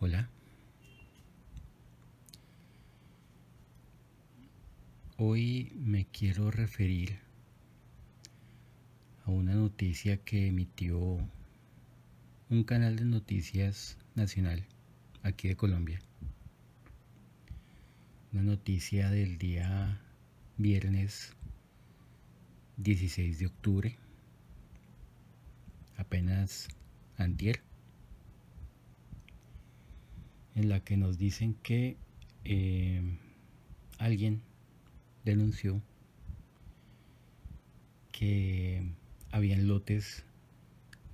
[0.00, 0.28] Hola.
[5.16, 7.18] Hoy me quiero referir
[9.24, 11.18] a una noticia que emitió
[12.48, 14.64] un canal de noticias nacional
[15.24, 15.98] aquí de Colombia.
[18.32, 20.00] Una noticia del día
[20.58, 21.32] viernes
[22.76, 23.98] 16 de octubre,
[25.96, 26.68] apenas
[27.16, 27.67] antier,
[30.58, 31.96] en la que nos dicen que
[32.44, 33.00] eh,
[33.98, 34.42] alguien
[35.24, 35.80] denunció
[38.10, 38.82] que
[39.30, 40.24] habían lotes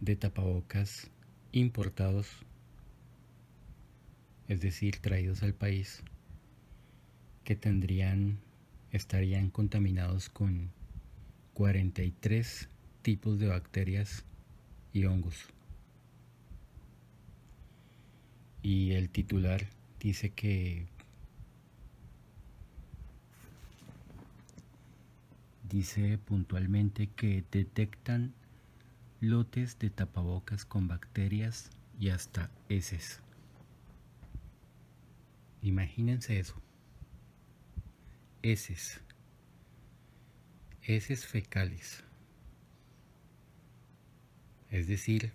[0.00, 1.10] de tapabocas
[1.52, 2.26] importados,
[4.48, 6.02] es decir, traídos al país,
[7.44, 8.38] que tendrían,
[8.92, 10.70] estarían contaminados con
[11.52, 12.70] 43
[13.02, 14.24] tipos de bacterias
[14.94, 15.53] y hongos.
[18.64, 19.66] Y el titular
[20.00, 20.86] dice que
[25.68, 28.32] dice puntualmente que detectan
[29.20, 31.68] lotes de tapabocas con bacterias
[32.00, 33.20] y hasta heces.
[35.60, 36.54] Imagínense eso.
[38.42, 39.02] Heces.
[40.80, 42.02] Heces fecales.
[44.70, 45.34] Es decir,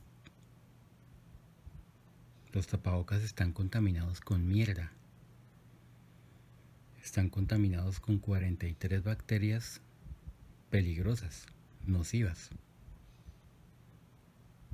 [2.51, 4.91] los tapabocas están contaminados con mierda.
[7.03, 9.81] Están contaminados con 43 bacterias
[10.69, 11.45] peligrosas,
[11.85, 12.49] nocivas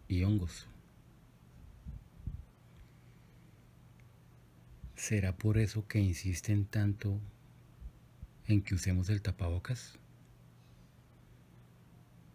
[0.08, 0.68] y hongos.
[4.96, 7.20] ¿Será por eso que insisten tanto
[8.48, 9.94] en que usemos el tapabocas?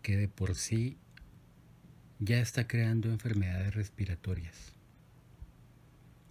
[0.02, 0.96] Que de por sí
[2.20, 4.72] ya está creando enfermedades respiratorias,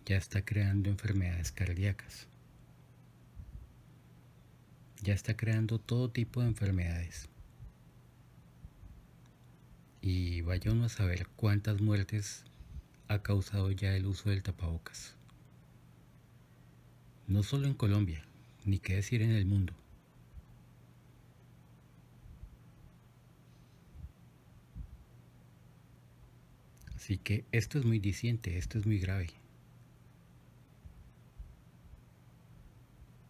[0.09, 2.27] ya está creando enfermedades cardíacas
[5.01, 7.29] ya está creando todo tipo de enfermedades.
[10.01, 12.43] Y vaya uno a saber cuántas muertes
[13.07, 15.15] ha causado ya el uso del tapabocas.
[17.27, 18.25] No solo en Colombia,
[18.65, 19.73] ni qué decir en el mundo.
[26.95, 29.29] Así que esto es muy diciente, esto es muy grave.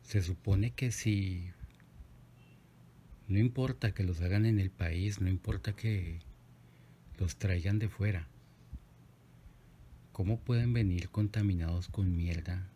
[0.10, 1.52] Se supone que si
[3.28, 6.18] no importa que los hagan en el país, no importa que
[7.20, 8.28] los traigan de fuera.
[10.12, 12.68] ¿Cómo pueden venir contaminados con mierda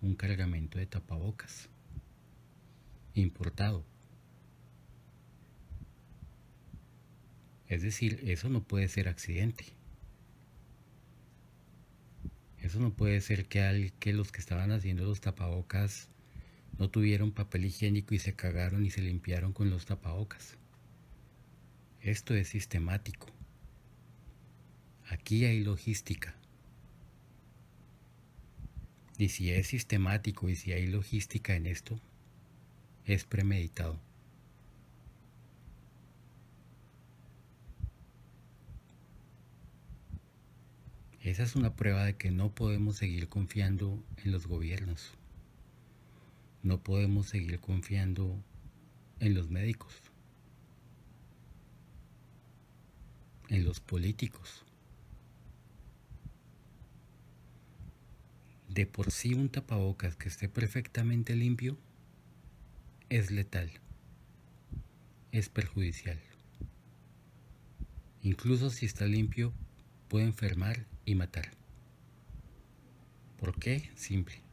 [0.00, 1.68] un cargamento de tapabocas?
[3.14, 3.84] Importado.
[7.66, 9.64] Es decir, eso no puede ser accidente.
[12.60, 16.10] Eso no puede ser que, al, que los que estaban haciendo los tapabocas
[16.78, 20.56] no tuvieron papel higiénico y se cagaron y se limpiaron con los tapabocas.
[22.02, 23.28] Esto es sistemático.
[25.08, 26.34] Aquí hay logística.
[29.18, 31.98] Y si es sistemático y si hay logística en esto,
[33.06, 33.98] es premeditado.
[41.22, 45.12] Esa es una prueba de que no podemos seguir confiando en los gobiernos.
[46.66, 48.42] No podemos seguir confiando
[49.20, 49.94] en los médicos,
[53.48, 54.64] en los políticos.
[58.68, 61.78] De por sí un tapabocas que esté perfectamente limpio
[63.10, 63.70] es letal,
[65.30, 66.18] es perjudicial.
[68.22, 69.52] Incluso si está limpio
[70.08, 71.48] puede enfermar y matar.
[73.38, 73.88] ¿Por qué?
[73.94, 74.45] Simple.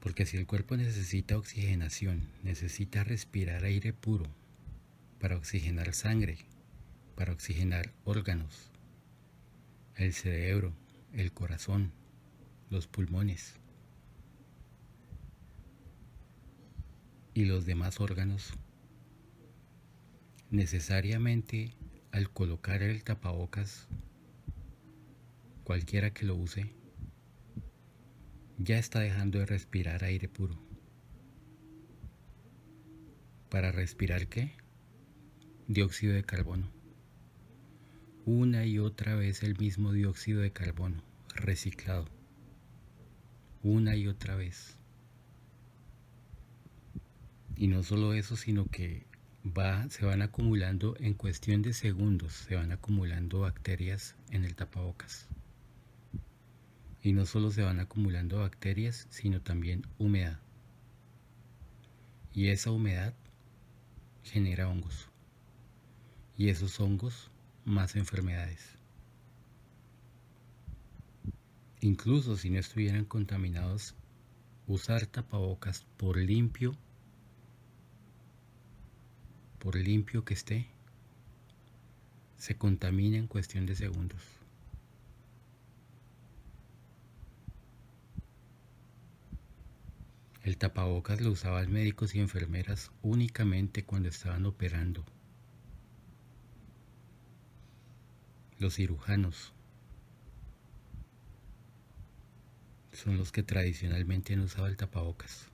[0.00, 4.26] Porque si el cuerpo necesita oxigenación, necesita respirar aire puro
[5.20, 6.38] para oxigenar sangre,
[7.14, 8.70] para oxigenar órganos,
[9.96, 10.72] el cerebro,
[11.12, 11.92] el corazón,
[12.70, 13.54] los pulmones
[17.34, 18.54] y los demás órganos,
[20.50, 21.74] necesariamente
[22.10, 23.86] al colocar el tapabocas,
[25.64, 26.72] cualquiera que lo use,
[28.62, 30.58] ya está dejando de respirar aire puro.
[33.48, 34.52] ¿Para respirar qué?
[35.66, 36.70] Dióxido de carbono.
[38.26, 41.02] Una y otra vez el mismo dióxido de carbono,
[41.34, 42.06] reciclado.
[43.62, 44.76] Una y otra vez.
[47.56, 49.06] Y no solo eso, sino que
[49.42, 55.28] va, se van acumulando en cuestión de segundos, se van acumulando bacterias en el tapabocas
[57.02, 60.38] Y no solo se van acumulando bacterias, sino también humedad.
[62.32, 63.14] Y esa humedad
[64.22, 65.08] genera hongos.
[66.36, 67.30] Y esos hongos
[67.64, 68.76] más enfermedades.
[71.80, 73.94] Incluso si no estuvieran contaminados,
[74.66, 76.76] usar tapabocas por limpio,
[79.58, 80.66] por limpio que esté,
[82.36, 84.39] se contamina en cuestión de segundos.
[90.42, 95.04] El tapabocas lo usaban médicos y enfermeras únicamente cuando estaban operando.
[98.58, 99.52] Los cirujanos
[102.92, 105.46] son los que tradicionalmente han usado el tapabocas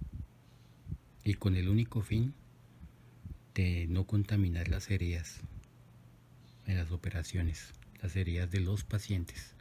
[1.25, 2.35] y con el único fin
[3.55, 5.41] de no contaminar las heridas
[6.67, 9.56] en las operaciones, las heridas de los pacientes.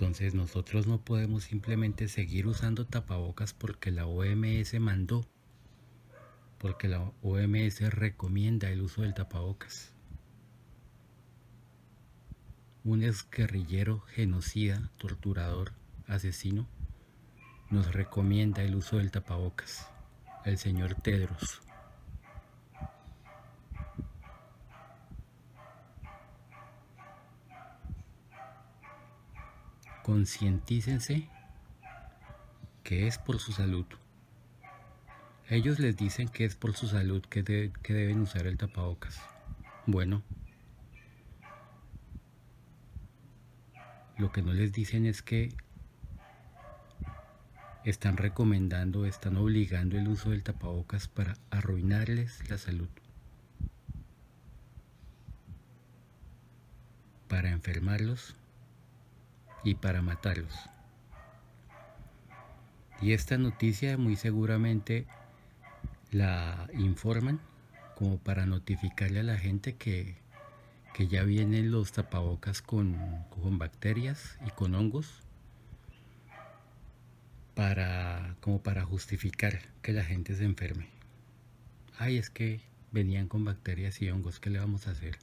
[0.00, 5.26] Entonces nosotros no podemos simplemente seguir usando tapabocas porque la OMS mandó,
[6.56, 9.92] porque la OMS recomienda el uso del tapabocas.
[12.82, 15.74] Un exguerrillero genocida, torturador,
[16.06, 16.66] asesino,
[17.68, 19.86] nos recomienda el uso del tapabocas,
[20.46, 21.60] el señor Tedros.
[30.02, 31.28] Concientícense
[32.82, 33.86] que es por su salud.
[35.48, 39.20] Ellos les dicen que es por su salud que, deben usar el tapabocas.
[39.86, 40.22] Bueno,
[44.16, 45.52] lo que no les dicen es que
[47.84, 52.88] están recomendando, están obligando el uso del tapabocas para arruinarles la salud.
[57.28, 58.36] Para enfermarlos
[59.64, 60.54] y para matarlos.
[63.02, 65.06] Y esta noticia muy seguramente
[66.10, 67.40] la informan
[67.94, 70.16] como para notificarle a la gente que,
[70.94, 72.96] que ya vienen los tapabocas con,
[73.30, 75.22] con, bacterias y con hongos
[77.54, 80.88] para como para justificar que la gente se enferme.
[81.98, 82.60] Ay, es que
[82.92, 85.18] venían con bacterias y hongos, ¿qué le vamos a hacer?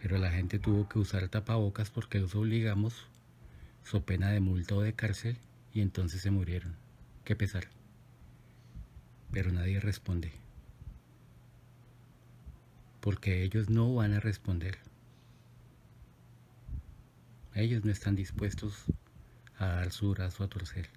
[0.00, 3.06] Pero la gente tuvo que usar tapabocas porque los obligamos
[3.86, 5.38] su pena de multa o de cárcel
[5.72, 6.74] y entonces se murieron.
[7.24, 7.68] Qué pesar.
[9.30, 10.32] Pero nadie responde.
[13.00, 14.78] Porque ellos no van a responder.
[17.54, 18.74] Ellos no están dispuestos
[19.56, 20.88] a dar su brazo a torcer.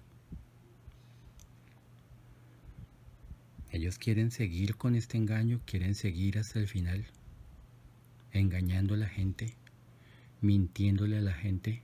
[3.70, 7.06] Ellos quieren seguir con este engaño, quieren seguir hasta el final,
[8.32, 9.54] engañando a la gente,
[10.40, 11.82] mintiéndole a la gente,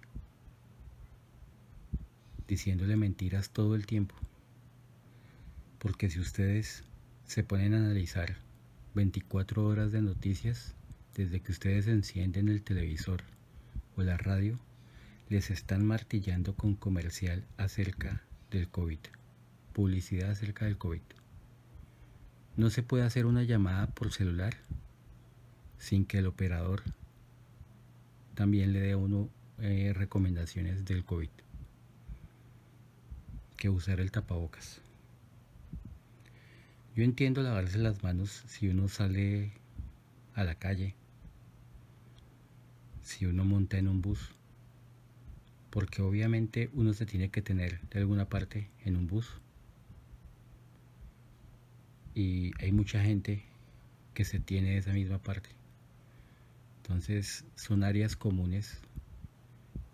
[2.49, 4.15] diciéndole mentiras todo el tiempo.
[5.79, 6.85] Porque si ustedes
[7.27, 8.37] se ponen a analizar
[8.95, 10.75] 24 horas de noticias,
[11.15, 13.23] desde que ustedes encienden el televisor
[13.97, 14.59] o la radio,
[15.29, 18.99] les están martillando con comercial acerca del COVID,
[19.73, 21.01] publicidad acerca del COVID.
[22.57, 24.57] No se puede hacer una llamada por celular
[25.79, 26.83] sin que el operador
[28.35, 31.31] también le dé uno eh, recomendaciones del COVID
[33.57, 34.81] que usar el tapabocas.
[36.95, 39.53] Yo entiendo lavarse las manos si uno sale
[40.35, 40.95] a la calle,
[43.03, 44.31] si uno monta en un bus,
[45.71, 49.29] porque obviamente uno se tiene que tener de alguna parte en un bus.
[52.15, 53.45] Y hay mucha gente
[54.15, 55.51] que se tiene de esa misma parte.
[56.79, 58.81] Entonces son áreas comunes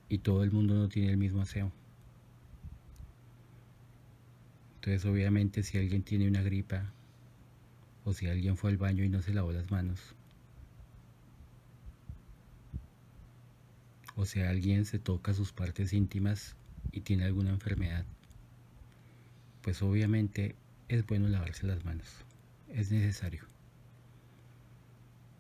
[0.09, 1.73] y todo el mundo no tiene el mismo aseo.
[4.83, 6.93] Entonces obviamente si alguien tiene una gripa
[8.05, 10.01] o si alguien fue al baño y no se lavó las manos
[14.17, 16.57] o si alguien se toca sus partes íntimas
[16.91, 18.05] y tiene alguna enfermedad,
[19.63, 20.57] pues obviamente
[20.89, 22.09] es bueno lavarse las manos,
[22.69, 23.45] es necesario.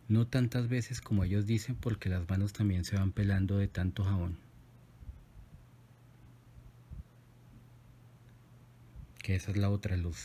[0.06, 4.04] No tantas veces como ellos dicen porque las manos también se van pelando de tanto
[4.04, 4.38] jabón.
[9.22, 10.18] Que esa es la otra, los,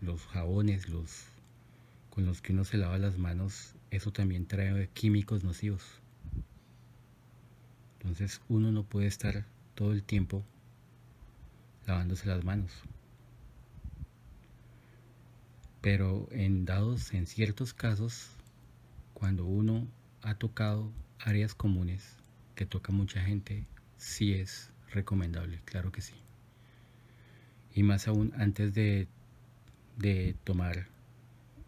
[0.00, 1.24] los jabones, los
[2.10, 5.82] con los que uno se lava las manos, eso también trae químicos nocivos.
[8.00, 9.44] Entonces uno no puede estar
[9.74, 10.42] todo el tiempo
[11.86, 12.72] lavándose las manos.
[15.82, 18.30] Pero en dados, en ciertos casos,
[19.12, 19.86] cuando uno
[20.22, 22.16] ha tocado áreas comunes
[22.54, 23.66] que toca mucha gente,
[23.98, 26.14] sí es recomendable, claro que sí.
[27.76, 29.06] Y más aún antes de,
[29.98, 30.86] de tomar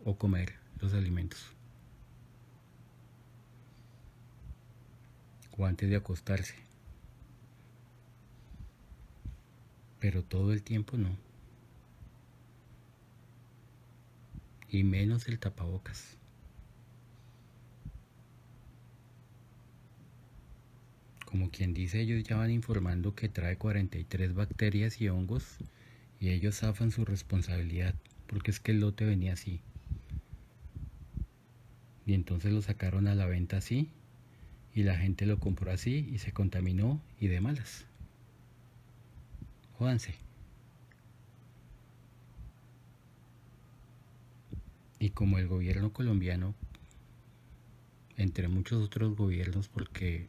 [0.06, 1.38] o comer los alimentos.
[5.58, 6.54] O antes de acostarse.
[10.00, 11.14] Pero todo el tiempo no.
[14.70, 16.16] Y menos el tapabocas.
[21.26, 25.58] Como quien dice, ellos ya van informando que trae 43 bacterias y hongos
[26.20, 27.94] y ellos zafan su responsabilidad
[28.28, 29.60] porque es que el lote venía así.
[32.06, 33.90] Y entonces lo sacaron a la venta así
[34.74, 37.84] y la gente lo compró así y se contaminó y de malas.
[39.78, 40.14] Jódanse.
[45.00, 46.54] Y como el gobierno colombiano,
[48.16, 50.28] entre muchos otros gobiernos, porque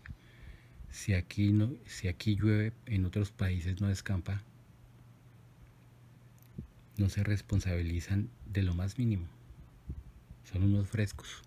[0.92, 4.44] si aquí, no, si aquí llueve, en otros países no escampa,
[7.00, 9.28] no se responsabilizan de lo más mínimo.
[10.52, 11.42] Son unos frescos.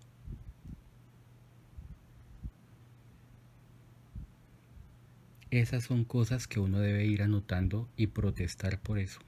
[5.51, 9.19] Esas son cosas que uno debe ir anotando y protestar por eso.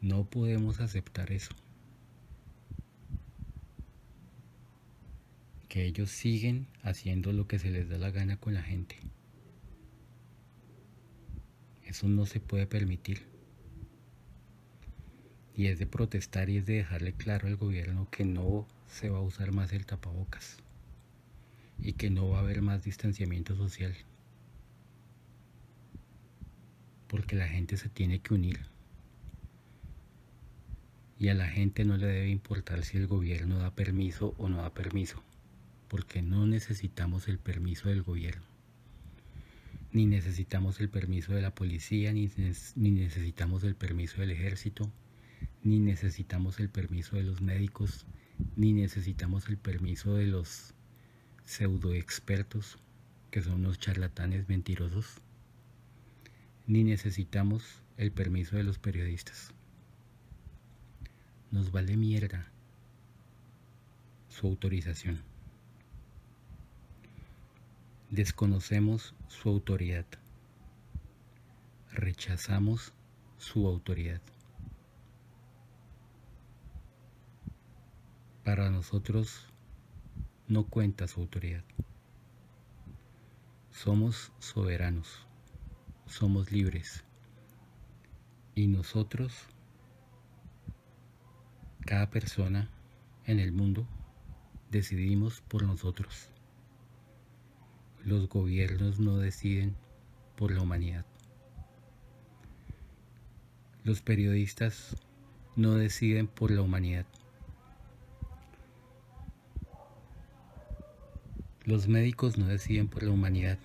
[0.00, 1.54] No podemos aceptar eso.
[5.70, 8.96] que ellos siguen haciendo lo que se les da la gana con la gente.
[11.86, 13.29] Eso no se puede permitir.
[15.60, 19.18] Y es de protestar y es de dejarle claro al gobierno que no se va
[19.18, 20.56] a usar más el tapabocas
[21.78, 23.94] y que no va a haber más distanciamiento social.
[27.08, 28.60] Porque la gente se tiene que unir.
[31.18, 34.62] Y a la gente no le debe importar si el gobierno da permiso o no
[34.62, 35.22] da permiso
[35.90, 38.46] porque no necesitamos el permiso del gobierno,
[39.92, 42.30] ni necesitamos el permiso de la policía, ni,
[42.76, 44.88] necesitamos el permiso del ejército,
[45.62, 48.06] ni necesitamos el permiso de los médicos,
[48.56, 50.74] ni necesitamos el permiso de los
[51.44, 52.78] pseudo expertos,
[53.30, 55.20] que son unos charlatanes mentirosos,
[56.66, 57.64] ni necesitamos
[57.96, 59.52] el permiso de los periodistas.
[61.50, 62.46] Nos vale mierda
[64.28, 65.20] su autorización.
[68.10, 70.06] Desconocemos su autoridad.
[71.92, 72.92] Rechazamos
[73.38, 74.20] su autoridad.
[78.44, 79.46] Para nosotros
[80.48, 81.62] no cuenta su autoridad.
[83.70, 85.26] Somos soberanos,
[86.06, 87.04] somos libres.
[88.54, 89.46] Y nosotros,
[91.86, 92.70] cada persona
[93.26, 93.86] en el mundo,
[94.70, 96.30] decidimos por nosotros.
[98.04, 99.76] Los gobiernos no deciden
[100.36, 101.04] por la humanidad.
[103.84, 104.96] Los periodistas
[105.56, 107.06] no deciden por la humanidad.
[111.70, 113.56] Los médicos no deciden por la humanidad.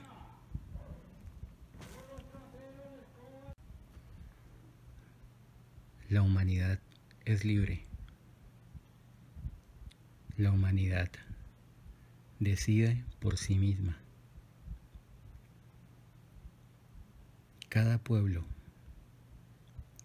[6.07, 6.79] La humanidad
[7.25, 7.83] es libre.
[10.37, 11.09] La humanidad
[12.39, 13.97] decide por sí misma.
[17.69, 18.45] Cada pueblo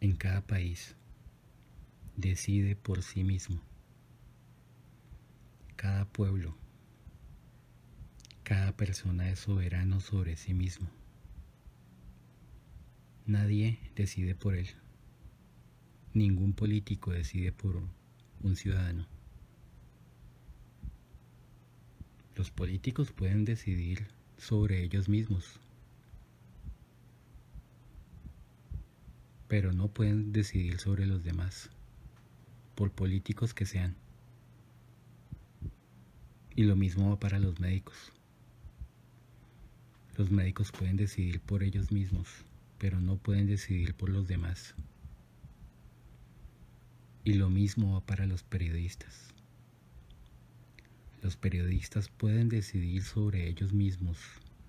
[0.00, 0.94] en cada país
[2.16, 3.60] decide por sí mismo.
[5.76, 6.56] Cada pueblo,
[8.50, 10.88] cada persona es soberano sobre sí mismo.
[13.24, 14.66] Nadie decide por él.
[16.14, 17.80] Ningún político decide por
[18.42, 19.06] un ciudadano.
[22.34, 25.60] Los políticos pueden decidir sobre ellos mismos
[29.46, 31.70] pero no pueden decidir sobre los demás,
[32.74, 33.96] por políticos que sean.
[36.56, 38.12] Y lo mismo va para los médicos.
[40.20, 42.28] Los médicos pueden decidir por ellos mismos,
[42.76, 44.74] pero no pueden decidir por los demás.
[47.24, 49.28] Y lo mismo va para los periodistas.
[51.22, 54.18] Los periodistas pueden decidir sobre ellos mismos,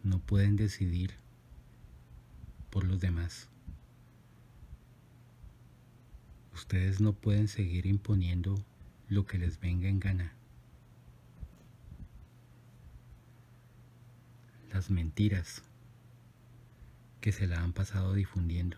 [0.05, 1.15] no pueden decidir
[2.70, 3.50] por los demás.
[6.53, 8.55] Ustedes no pueden seguir imponiendo
[9.10, 10.34] lo que les venga en gana.
[14.73, 15.63] Las mentiras
[17.19, 18.77] que se la han pasado difundiendo.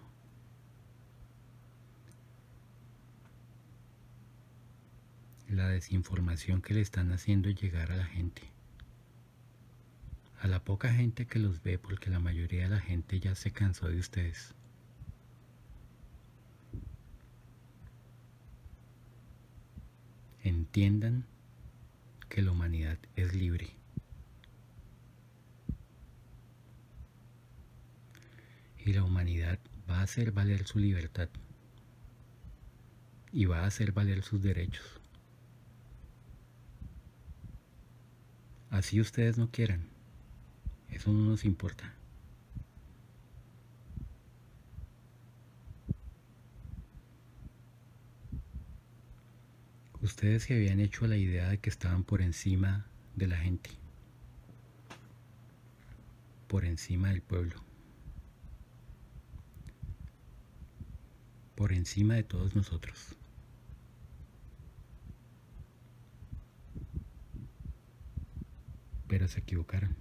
[5.56, 8.42] la desinformación que le están haciendo llegar a la gente.
[10.40, 13.52] A la poca gente que los ve, porque la mayoría de la gente ya se
[13.52, 14.54] cansó de ustedes.
[20.44, 21.26] Entiendan
[22.30, 23.76] que la humanidad es libre.
[28.86, 29.60] Y la humanidad
[29.90, 31.30] va a hacer valer su libertad
[33.32, 34.86] y va a hacer valer sus derechos.
[38.70, 39.88] Así ustedes no quieran.
[40.90, 41.94] Eso no nos importa.
[50.02, 52.86] Ustedes se habían hecho la idea de que estaban por encima
[53.16, 53.70] de la gente,
[56.48, 57.64] por encima del pueblo,
[61.56, 63.16] por encima de todos nosotros.
[69.14, 69.96] pero se equivocaron.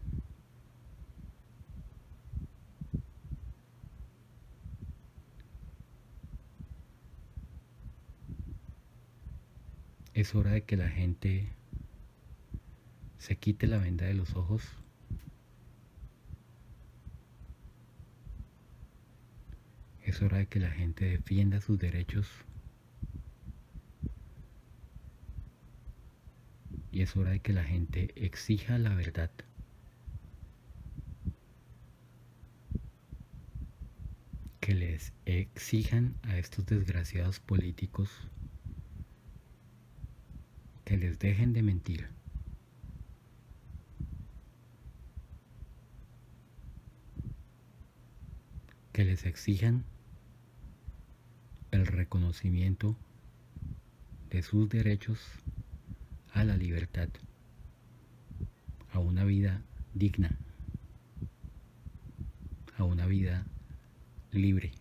[10.15, 11.51] Es hora de que la gente
[13.19, 14.63] se quite la venda de los ojos
[20.13, 22.29] Es hora de que la gente defienda sus derechos
[26.91, 29.31] y es hora de que la gente exija la verdad.
[34.61, 38.11] Que les exijan a estos desgraciados políticos
[40.85, 42.11] que les dejen de mentir.
[48.93, 49.87] Que les exijan
[51.73, 52.95] el reconocimiento
[54.31, 55.19] de sus derechos
[56.33, 57.09] a la libertad,
[58.93, 59.63] a una vida
[59.95, 60.39] digna,
[62.77, 63.47] a una vida
[64.33, 64.73] libre.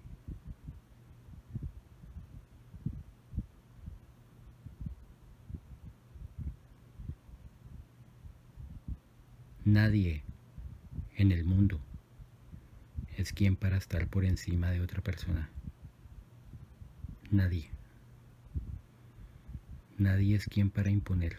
[9.63, 10.23] Nadie
[11.15, 11.79] en el mundo
[13.15, 15.49] es quien para estar por encima de otra persona.
[17.31, 17.69] Nadie.
[19.97, 21.37] Nadie es quien para imponer.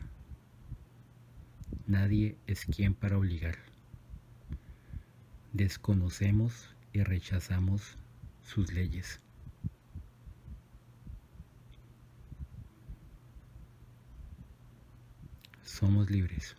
[1.87, 3.59] Nadie es quien para obligar.
[5.52, 7.98] Desconocemos y rechazamos
[8.42, 9.20] sus leyes.
[15.62, 16.57] Somos libres.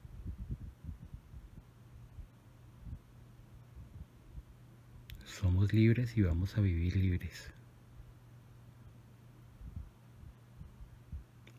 [5.26, 7.53] Somos libres y vamos a vivir libres.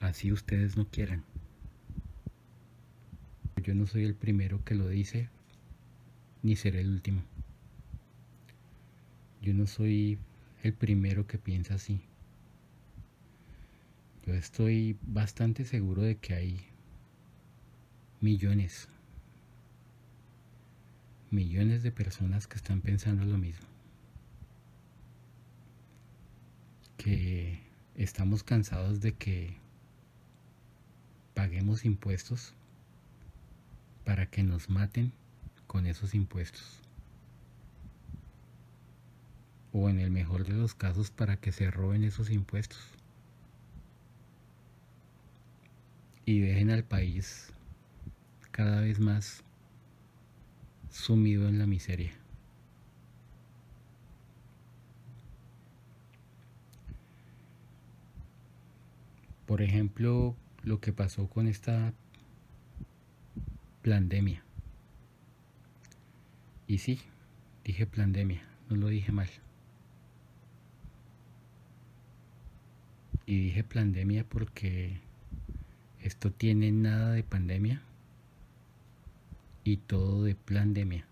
[0.07, 1.25] Así ustedes no quieran.
[3.63, 5.31] Yo no soy el primero que lo dice,
[6.43, 7.23] ni seré el último.
[9.41, 10.19] Yo no soy
[10.63, 12.01] el primero que piensa así.
[14.27, 16.61] Yo estoy bastante seguro de que hay
[18.21, 18.89] millones,
[21.31, 23.67] millones de personas que están pensando lo mismo.
[26.97, 27.61] Que
[27.95, 29.64] estamos cansados de que
[31.35, 32.55] paguemos impuestos
[34.05, 35.13] para que nos maten
[35.67, 36.81] con esos impuestos.
[39.73, 42.81] O en el mejor de los casos para que se roben esos impuestos.
[46.25, 47.53] Y dejen al país
[48.51, 49.43] cada vez más
[50.91, 52.15] sumido en la miseria.
[59.47, 61.93] Por ejemplo, lo que pasó con esta
[63.85, 64.43] pandemia.
[66.67, 67.01] Y sí,
[67.65, 69.29] dije pandemia, no lo dije mal.
[73.27, 74.99] Y dije pandemia porque
[76.03, 77.83] esto tiene nada de pandemia
[79.65, 81.07] y todo de pandemia.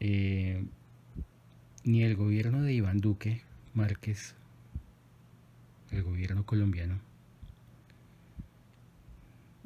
[0.00, 0.64] Eh,
[1.84, 3.42] ni el gobierno de Iván Duque
[3.74, 4.34] Márquez,
[5.90, 7.00] el gobierno colombiano,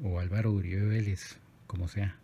[0.03, 2.17] o Álvaro Uribe Vélez, como sea,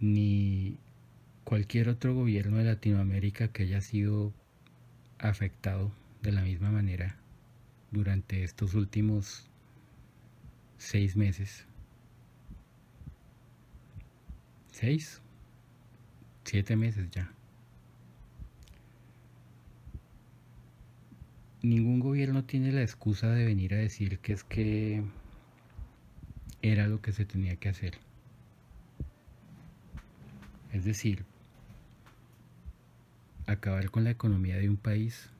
[0.00, 0.76] ni
[1.44, 4.32] cualquier otro gobierno de Latinoamérica que haya sido
[5.18, 7.16] afectado de la misma manera
[7.90, 9.46] durante estos últimos
[10.78, 11.66] seis meses.
[14.72, 15.20] ¿Seis?
[16.44, 17.32] Siete meses ya.
[21.62, 25.02] Ningún gobierno tiene la excusa de venir a decir que es que
[26.60, 27.94] era lo que se tenía que hacer.
[30.72, 31.24] Es decir,
[33.46, 35.30] acabar con la economía de un país,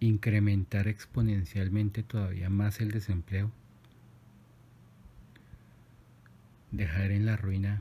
[0.00, 3.50] incrementar exponencialmente todavía más el desempleo,
[6.70, 7.80] dejar en la ruina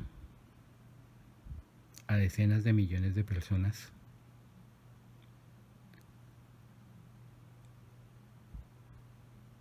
[2.11, 3.89] a decenas de millones de personas.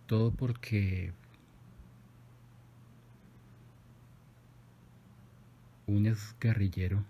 [0.05, 1.13] Todo porque
[5.87, 7.05] un ex guerrillero,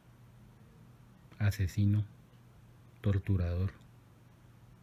[1.40, 2.06] asesino,
[3.02, 3.72] torturador,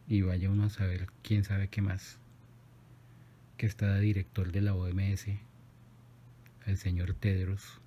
[0.09, 2.17] y vaya uno a saber quién sabe qué más,
[3.55, 5.25] que está director de la OMS,
[6.65, 7.79] el señor Tedros,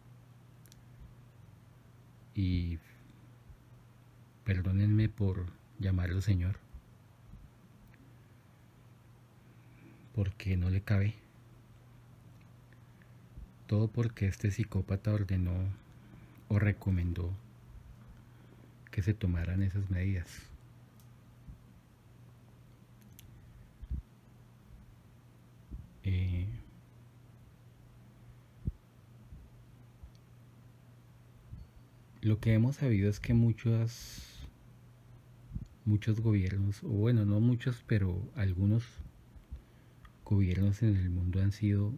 [2.35, 2.79] y
[4.45, 5.47] perdónenme por
[5.79, 6.57] llamarlo señor,
[10.15, 11.15] porque no le cabe.
[13.67, 15.55] Todo porque este psicópata ordenó
[16.49, 17.31] o recomendó
[18.91, 20.29] que se tomaran esas medidas.
[26.05, 26.47] Eh,
[32.23, 34.39] lo que hemos sabido es que muchos
[35.85, 38.85] muchos gobiernos, o bueno, no muchos, pero algunos
[40.25, 41.93] gobiernos en el mundo han sido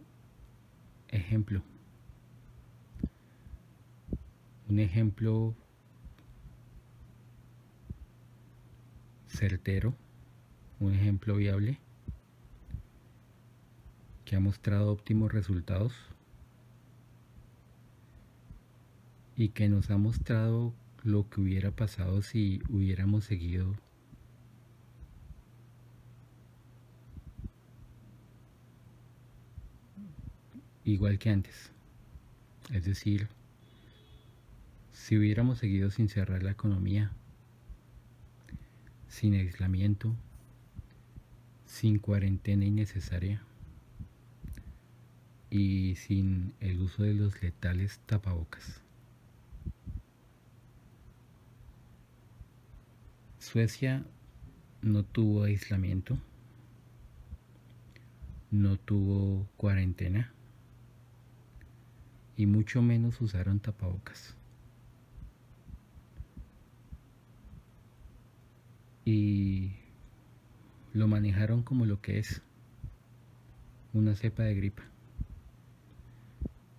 [1.09, 1.63] ejemplo.
[4.71, 5.55] Un ejemplo
[9.29, 9.95] certero,
[10.81, 11.79] un ejemplo viable
[14.25, 15.93] que ha mostrado óptimos resultados
[19.37, 23.75] y que nos ha mostrado lo que hubiera pasado si hubiéramos seguido
[30.85, 31.71] igual que antes.
[32.73, 33.29] Es decir,
[34.93, 37.13] si hubiéramos seguido sin cerrar la economía,
[39.09, 40.15] sin aislamiento,
[41.67, 43.43] sin cuarentena innecesaria
[45.51, 48.84] y sin el uso de los letales tapabocas.
[53.55, 54.05] Suecia
[54.83, 56.19] no tuvo aislamiento,
[58.51, 60.33] no tuvo cuarentena
[62.37, 64.35] y mucho menos usaron tapabocas.
[69.05, 69.71] Y
[70.93, 72.43] lo manejaron como lo que es,
[73.93, 74.83] una cepa de gripa,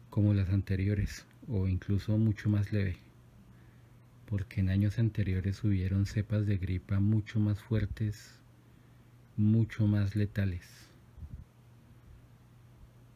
[0.09, 3.04] como las anteriores o incluso mucho más leve,
[4.25, 8.39] porque en años anteriores hubieron cepas de gripa mucho más fuertes,
[9.37, 10.65] mucho más letales,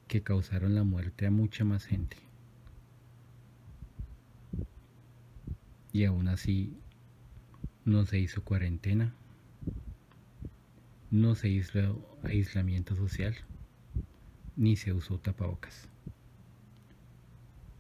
[0.08, 2.18] que causaron la muerte a mucha más gente.
[5.92, 6.78] y aún así
[7.86, 9.14] no se hizo cuarentena,
[11.12, 13.36] no se hizo aislamiento social,
[14.56, 15.90] ni se usó tapabocas,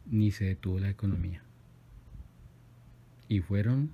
[0.06, 1.44] ni se detuvo la economía.
[3.30, 3.94] Y fueron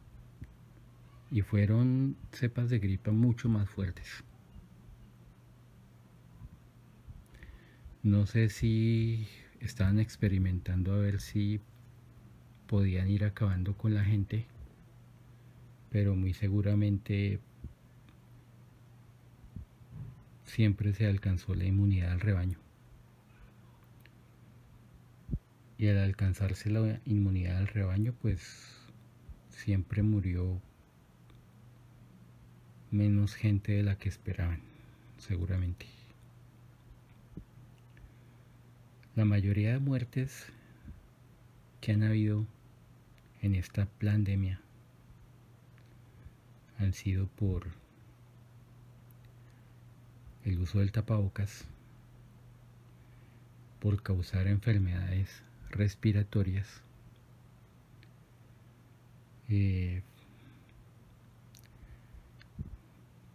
[1.30, 4.24] y fueron cepas de gripa mucho más fuertes.
[8.04, 9.28] No sé si
[9.60, 11.60] estaban experimentando a ver si
[12.68, 14.46] podían ir acabando con la gente,
[15.90, 17.40] pero muy seguramente
[20.46, 22.60] siempre se alcanzó la inmunidad al rebaño.
[25.78, 28.85] Y al alcanzarse la inmunidad al rebaño, pues
[29.56, 30.62] siempre murió
[32.92, 34.60] menos gente de la que esperaban,
[35.18, 35.86] seguramente.
[39.16, 40.46] La mayoría de muertes
[41.82, 42.46] que han habido
[43.42, 44.60] en esta pandemia
[46.78, 47.68] han sido por
[50.44, 51.66] el uso del tapabocas,
[53.80, 56.82] por causar enfermedades respiratorias,
[59.50, 60.02] eh,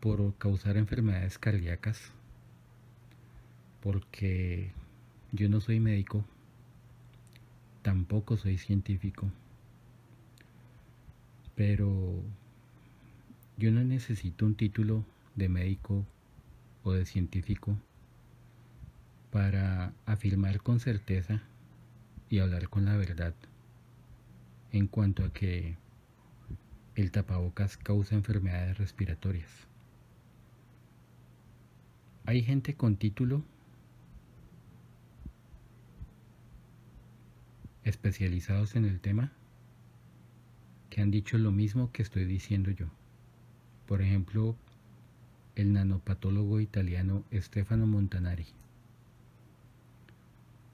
[0.00, 2.10] por causar enfermedades cardíacas,
[3.82, 4.72] porque
[5.32, 6.24] yo no soy médico,
[7.82, 9.30] tampoco soy científico,
[11.54, 12.22] pero
[13.58, 16.06] yo no necesito un título de médico
[16.82, 17.76] o de científico
[19.30, 21.42] para afirmar con certeza
[22.30, 23.34] y hablar con la verdad
[24.72, 25.76] en cuanto a que
[27.00, 29.48] el tapabocas causa enfermedades respiratorias.
[32.26, 33.42] Hay gente con título
[37.84, 39.32] especializados en el tema
[40.90, 42.86] que han dicho lo mismo que estoy diciendo yo.
[43.86, 44.54] Por ejemplo,
[45.56, 48.46] el nanopatólogo italiano Stefano Montanari.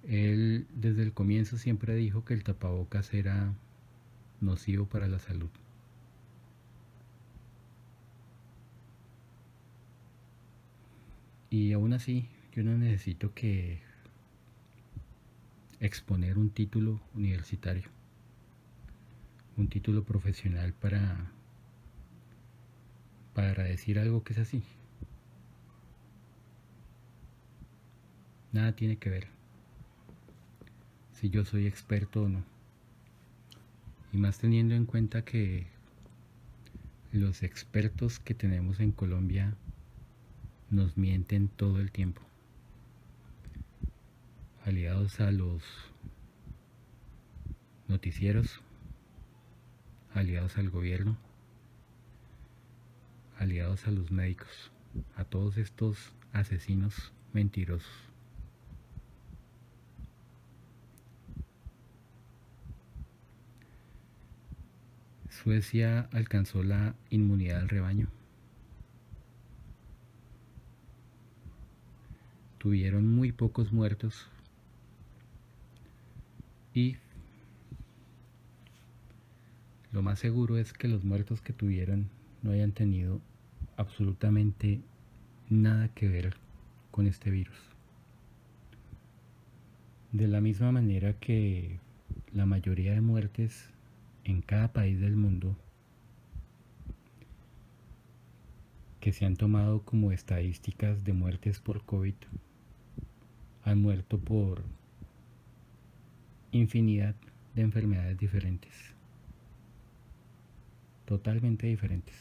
[0.08, 3.54] Él desde el comienzo siempre dijo que el tapabocas era
[4.40, 5.50] nocivo para la salud.
[11.56, 13.80] Y aún así, yo no necesito que
[15.80, 17.88] exponer un título universitario,
[19.56, 21.32] un título profesional para
[23.32, 24.62] para decir algo que es así.
[28.52, 29.28] Nada tiene que ver
[31.14, 32.44] si yo soy experto o no.
[34.12, 35.68] Y más teniendo en cuenta que
[37.12, 39.56] los expertos que tenemos en Colombia
[40.70, 42.22] nos mienten todo el tiempo.
[44.64, 45.62] Aliados a los
[47.88, 48.60] noticieros,
[50.12, 51.16] aliados al gobierno,
[53.38, 54.70] aliados a los médicos,
[55.16, 58.06] a todos estos asesinos mentirosos.
[65.30, 68.08] Suecia alcanzó la inmunidad del rebaño.
[72.58, 74.26] Tuvieron muy pocos muertos
[76.74, 76.96] y
[79.92, 82.08] lo más seguro es que los muertos que tuvieron
[82.42, 83.20] no hayan tenido
[83.76, 84.80] absolutamente
[85.48, 86.36] nada que ver
[86.90, 87.56] con este virus.
[90.12, 91.78] De la misma manera que
[92.32, 93.70] la mayoría de muertes
[94.24, 95.56] en cada país del mundo
[99.00, 102.14] que se han tomado como estadísticas de muertes por COVID
[103.66, 104.62] han muerto por
[106.52, 107.16] infinidad
[107.54, 108.72] de enfermedades diferentes,
[111.04, 112.14] totalmente diferentes.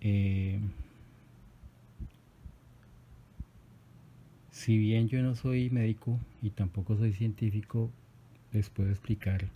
[0.00, 0.58] Eh,
[4.50, 7.92] si bien yo no soy médico y tampoco soy científico,
[8.52, 9.48] les puedo explicar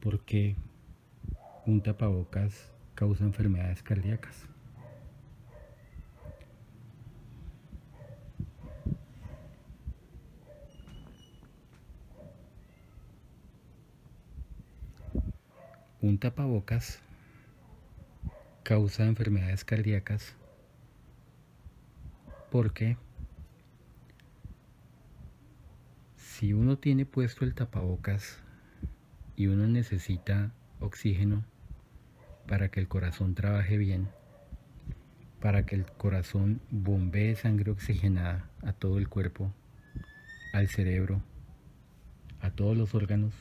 [0.00, 0.54] por qué
[1.66, 4.48] un tapabocas causa enfermedades cardíacas.
[16.00, 16.98] Un tapabocas
[18.64, 20.34] causa enfermedades cardíacas
[22.50, 22.96] porque
[26.16, 28.40] si uno tiene puesto el tapabocas
[29.36, 31.44] y uno necesita oxígeno
[32.48, 34.08] para que el corazón trabaje bien,
[35.40, 39.52] para que el corazón bombee sangre oxigenada a todo el cuerpo,
[40.52, 41.22] al cerebro,
[42.40, 43.32] a todos los órganos.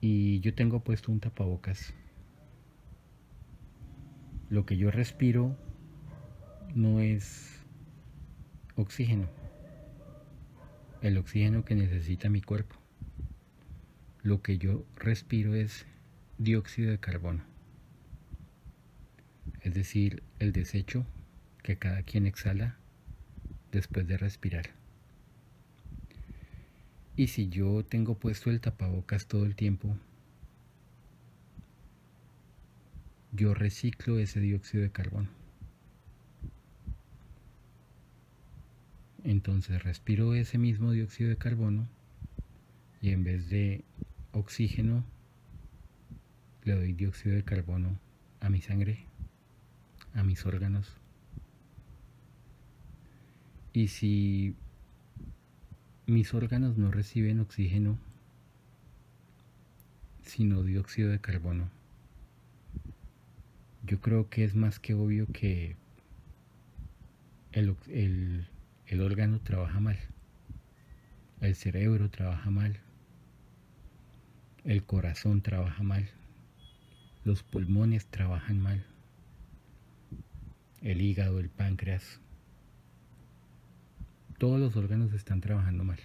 [0.00, 1.94] Y yo tengo puesto un tapabocas
[4.48, 5.56] lo que yo respiro
[6.74, 7.64] no es
[8.76, 9.28] oxígeno,
[11.02, 12.76] el oxígeno que necesita mi cuerpo.
[14.22, 15.86] Lo que yo respiro es
[16.38, 17.42] dióxido de carbono,
[19.62, 21.06] es decir, el desecho
[21.62, 22.76] que cada quien exhala
[23.72, 24.70] después de respirar.
[27.16, 29.96] Y si yo tengo puesto el tapabocas todo el tiempo,
[33.32, 35.30] yo reciclo ese dióxido de carbono.
[39.24, 41.88] Entonces respiro ese mismo dióxido de carbono
[43.00, 43.84] y en vez de
[44.32, 45.04] oxígeno
[46.66, 47.96] le doy dióxido de carbono
[48.40, 49.06] a mi sangre,
[50.14, 50.96] a mis órganos.
[53.72, 54.56] Y si
[56.06, 57.98] mis órganos no reciben oxígeno,
[60.22, 61.70] sino dióxido de carbono,
[63.84, 65.76] yo creo que es más que obvio que
[67.52, 67.76] el,
[69.00, 69.98] órgano trabaja mal,
[71.40, 72.80] el cerebro trabaja mal,
[74.64, 76.10] el corazón trabaja mal,
[77.26, 78.86] los pulmones trabajan mal,
[80.80, 82.20] el hígado, el páncreas,
[84.38, 85.98] todos los órganos están trabajando mal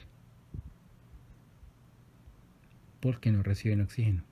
[3.00, 4.24] porque no reciben oxígeno.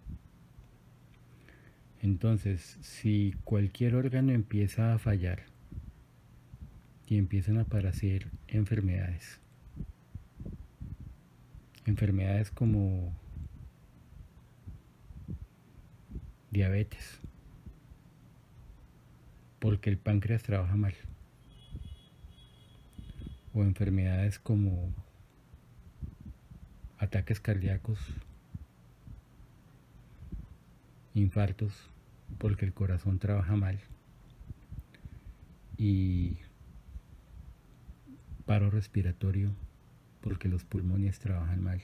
[2.01, 5.43] Entonces, si cualquier órgano empieza a fallar
[7.05, 9.39] y empiezan a aparecer enfermedades.
[11.85, 13.13] Enfermedades como
[16.51, 17.19] diabetes,
[19.59, 20.93] porque el páncreas trabaja mal,
[23.53, 24.93] o enfermedades como
[26.97, 27.99] ataques cardíacos,
[31.13, 31.73] infartos,
[32.37, 33.79] porque el corazón trabaja mal,
[35.77, 36.37] y
[38.45, 39.51] paro respiratorio
[40.21, 41.81] porque los pulmones trabajan mal.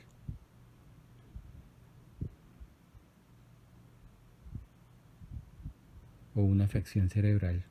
[6.36, 7.64] O una afección cerebral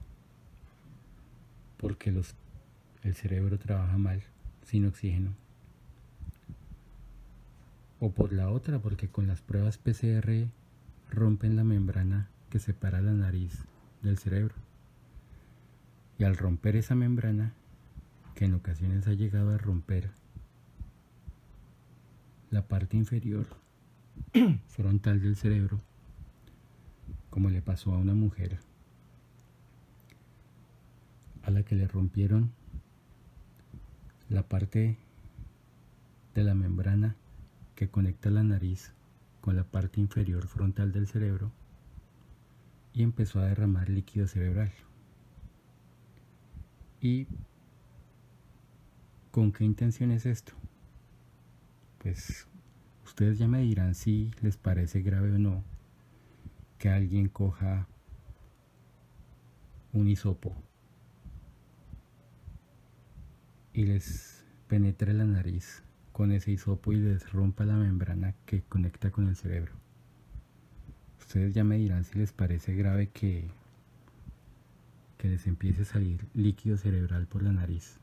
[1.85, 2.15] porque
[3.03, 4.23] el cerebro trabaja mal
[4.63, 5.35] sin oxígeno.
[8.01, 10.49] O por la otra porque con las pruebas PCR
[11.11, 13.53] rompen la membrana que separa la nariz
[14.03, 14.55] del cerebro.
[16.19, 17.53] Y al romper esa membrana
[18.35, 20.11] que en ocasiones ha llegado a romper
[22.51, 23.47] la parte inferior
[24.69, 25.81] frontal del cerebro,
[27.35, 28.61] como le pasó a una mujer
[31.43, 32.53] a la que le rompieron
[34.29, 34.97] la parte
[36.33, 37.17] de la membrana
[37.75, 38.93] que conecta la nariz
[39.41, 41.51] con la parte inferior frontal del cerebro
[42.93, 44.71] y empezó a derramar líquido cerebral.
[47.01, 47.27] Y
[49.33, 50.53] ¿Con qué intención es esto?
[51.99, 52.47] Pues
[53.05, 55.74] ustedes ya me dirán si les parece grave o no
[56.85, 57.89] que alguien coja
[59.95, 60.55] un hisopo
[63.73, 69.11] y les penetre la nariz con ese hisopo y les rompa la membrana que conecta
[69.11, 69.73] con el cerebro.
[71.21, 73.49] Ustedes ya me dirán si les parece grave que,
[75.17, 77.99] que les empiece a salir líquido cerebral por la nariz.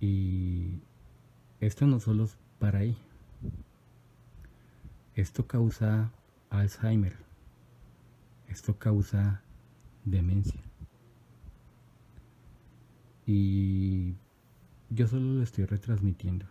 [0.00, 0.82] Y
[1.60, 2.98] esto no solo es para ahí.
[5.20, 6.10] Esto causa
[6.48, 7.14] Alzheimer.
[8.48, 9.42] Esto causa
[10.06, 10.62] demencia.
[13.26, 14.14] Y
[14.88, 16.46] yo solo lo estoy retransmitiendo.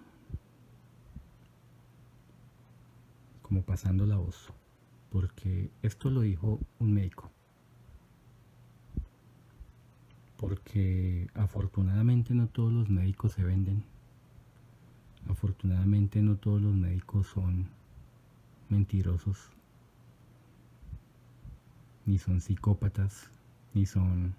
[3.41, 4.53] Como pasando la voz.
[5.09, 7.31] Porque esto lo dijo un médico
[10.37, 13.83] porque afortunadamente no todos los médicos se venden.
[15.27, 17.67] Afortunadamente no todos los médicos son
[18.69, 19.49] mentirosos,
[22.05, 23.29] ni son psicópatas,
[23.73, 24.35] ni son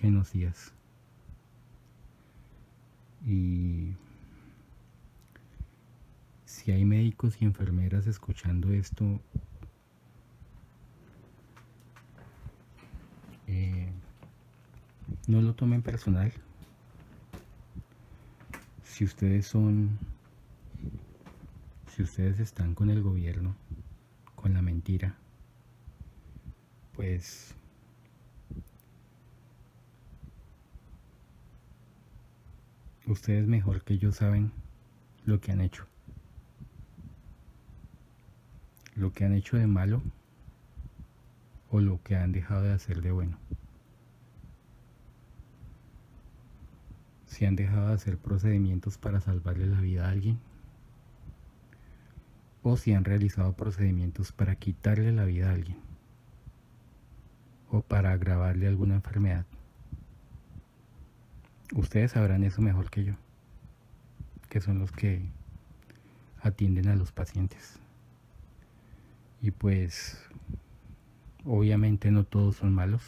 [0.00, 0.72] genocidas.
[3.26, 3.94] Y
[6.44, 9.20] si hay médicos y enfermeras escuchando esto,
[13.46, 13.90] eh,
[15.26, 16.32] no lo tomen personal.
[18.82, 19.98] Si ustedes son,
[21.90, 23.56] si ustedes están con el gobierno,
[24.36, 25.16] con la mentira,
[26.94, 27.54] pues
[33.06, 34.52] ustedes mejor que yo saben
[35.24, 35.86] lo que han hecho.
[38.94, 40.02] Lo que han hecho de malo
[41.70, 43.38] o lo que han dejado de hacer de bueno.
[47.26, 50.40] si han dejado de hacer procedimientos para salvarle la vida a alguien
[52.62, 55.78] o si han realizado procedimientos para quitarle la vida a alguien
[57.70, 59.46] o para agravarle alguna enfermedad.
[61.74, 63.14] Ustedes sabrán eso mejor que yo,
[64.48, 65.22] que son los que
[66.42, 67.78] atienden a los pacientes.
[69.40, 70.20] Y pues,
[71.44, 73.02] obviamente no todos son malos.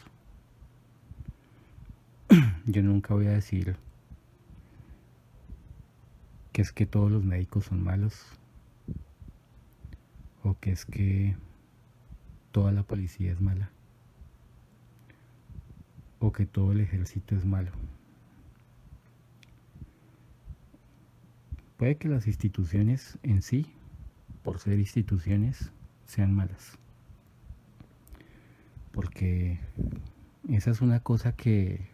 [2.64, 3.76] Yo nunca voy a decir
[6.52, 8.38] que es que todos los médicos son malos
[10.42, 11.36] o que es que
[12.50, 13.70] toda la policía es mala
[16.22, 17.72] o que todo el ejército es malo.
[21.76, 23.66] Puede que las instituciones en sí,
[24.44, 25.72] por ser instituciones,
[26.04, 26.78] sean malas.
[28.92, 29.58] Porque
[30.48, 31.88] esa es una cosa que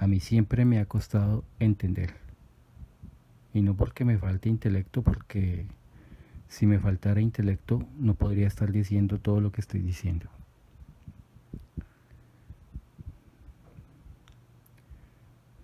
[0.00, 2.14] a mí siempre me ha costado entender.
[3.54, 5.66] Y no porque me falte intelecto, porque
[6.50, 10.28] si me faltara intelecto no podría estar diciendo todo lo que estoy diciendo.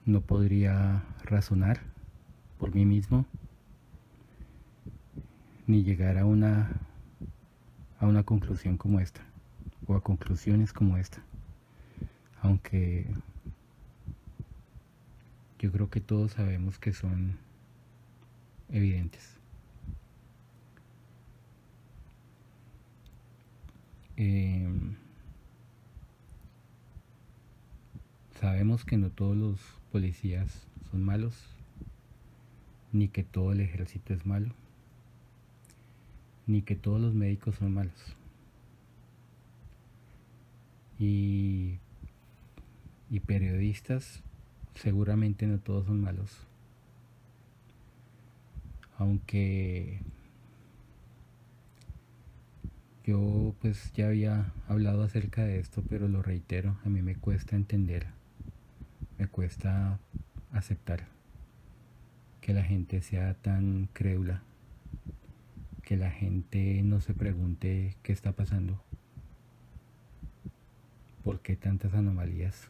[0.06, 1.80] No podría razonar
[2.58, 3.26] por mí mismo
[5.66, 6.70] ni llegar a una
[7.98, 9.22] a una conclusión como esta
[9.88, 11.20] o a conclusiones como esta
[12.42, 13.06] aunque
[15.58, 17.38] yo creo que todos sabemos que son
[18.68, 19.35] evidentes.
[24.16, 24.96] Em,
[28.40, 29.60] sabemos que no todos los
[29.92, 31.34] policías son malos,
[32.92, 34.54] ni que todo el ejército es malo,
[36.46, 38.16] ni que todos los médicos son malos.
[40.98, 41.78] Y,
[43.10, 44.22] y periodistas,
[44.74, 46.30] seguramente no todos son malos.
[48.98, 50.00] Aunque
[53.06, 57.54] yo pues ya había hablado acerca de esto, pero lo reitero, a mí me cuesta
[57.54, 58.08] entender,
[59.16, 60.00] me cuesta
[60.52, 61.06] aceptar
[62.40, 64.42] que la gente sea tan crédula,
[65.82, 68.82] que la gente no se pregunte qué está pasando,
[71.22, 72.68] por qué tantas anomalías,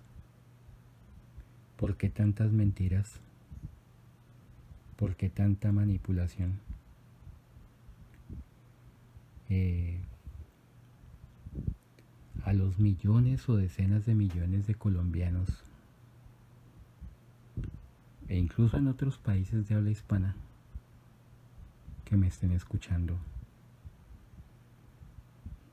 [1.78, 3.20] por qué tantas mentiras,
[4.96, 6.60] por qué tanta manipulación.
[9.48, 10.00] Eh,
[12.46, 15.48] a los millones o decenas de millones de colombianos
[18.28, 20.36] e incluso en otros países de habla hispana
[22.04, 23.18] que me estén escuchando.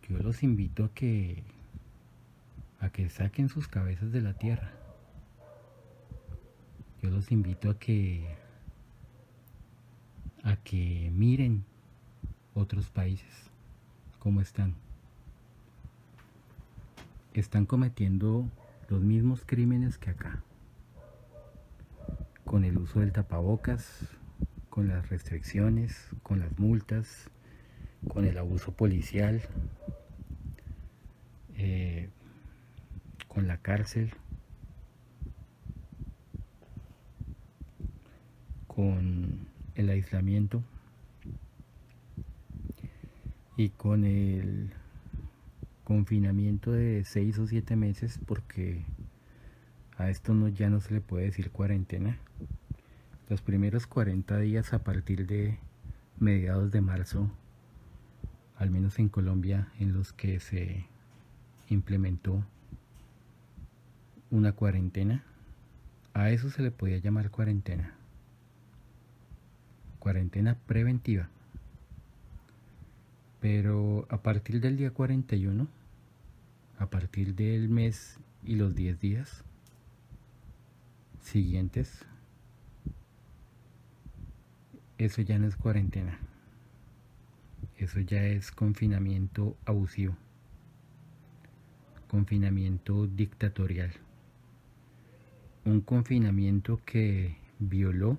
[0.10, 1.44] Yo los invito a que
[2.80, 4.72] a que saquen sus cabezas de la tierra.
[7.04, 8.36] Yo los invito a que
[10.42, 11.66] a que miren
[12.56, 13.52] otros países
[14.18, 14.74] cómo están
[17.40, 18.50] están cometiendo
[18.90, 20.44] los mismos crímenes que acá,
[22.46, 24.08] con el uso del tapabocas,
[24.70, 27.30] con las restricciones, con las multas,
[28.08, 29.42] con el abuso policial,
[31.56, 32.10] eh,
[33.28, 34.14] con la cárcel,
[38.68, 40.64] con el aislamiento
[43.56, 44.74] y con el
[45.84, 48.84] confinamiento de seis o siete meses porque
[49.98, 52.18] a esto no, ya no se le puede decir cuarentena.
[53.30, 55.60] Los primeros 40 días a partir de
[56.20, 57.30] mediados de marzo,
[58.58, 60.86] al menos en Colombia, en los que se
[61.70, 62.44] implementó
[64.30, 65.24] una cuarentena,
[66.14, 67.94] a eso se le podía llamar cuarentena.
[70.00, 71.30] Cuarentena preventiva.
[73.44, 75.68] Pero a partir del día 41,
[76.80, 79.44] a partir del mes y los 10 días
[81.20, 82.06] siguientes,
[84.98, 86.18] eso ya no es cuarentena.
[87.78, 90.16] Eso ya es confinamiento abusivo.
[92.08, 93.92] Confinamiento dictatorial.
[95.66, 98.18] Un confinamiento que violó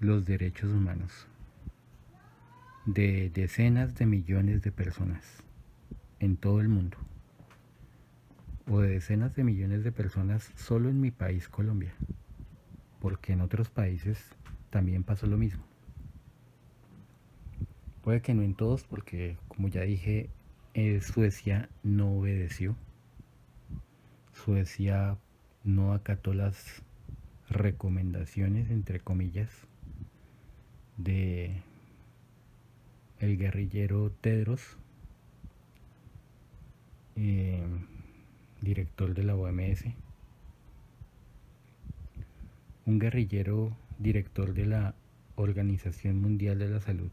[0.00, 1.26] los derechos humanos
[2.86, 5.42] de decenas de millones de personas
[6.20, 6.98] en todo el mundo
[8.70, 11.94] o de decenas de millones de personas solo en mi país Colombia
[13.04, 14.18] porque en otros países
[14.70, 15.62] también pasó lo mismo.
[18.02, 20.30] Puede que no en todos porque como ya dije
[20.72, 22.76] eh, Suecia no obedeció.
[24.32, 25.18] Suecia
[25.64, 26.82] no acató las
[27.50, 29.50] recomendaciones entre comillas
[30.96, 31.62] de
[33.24, 34.76] el guerrillero Tedros,
[37.16, 37.62] eh,
[38.60, 39.84] director de la OMS,
[42.84, 44.94] un guerrillero director de la
[45.36, 47.10] Organización Mundial de la Salud.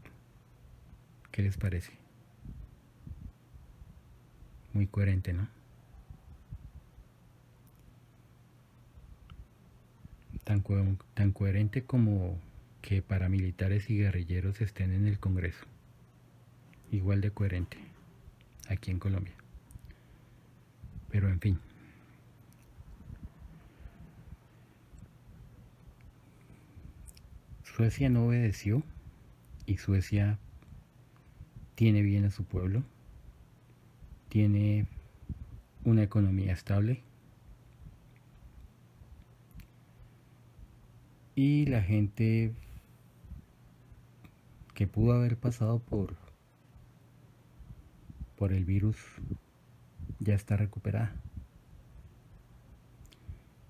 [1.30, 1.92] ¿Qué les parece?
[4.74, 5.48] Muy coherente, ¿no?
[10.44, 12.38] Tan coherente como
[12.82, 15.71] que paramilitares y guerrilleros estén en el Congreso
[16.92, 17.78] igual de coherente
[18.68, 19.34] aquí en Colombia.
[21.10, 21.58] Pero en fin.
[27.64, 28.82] Suecia no obedeció
[29.66, 30.38] y Suecia
[31.74, 32.82] tiene bien a su pueblo,
[34.28, 34.86] tiene
[35.84, 37.02] una economía estable
[41.34, 42.52] y la gente
[44.74, 46.21] que pudo haber pasado por
[48.42, 48.96] por el virus
[50.18, 51.14] ya está recuperada.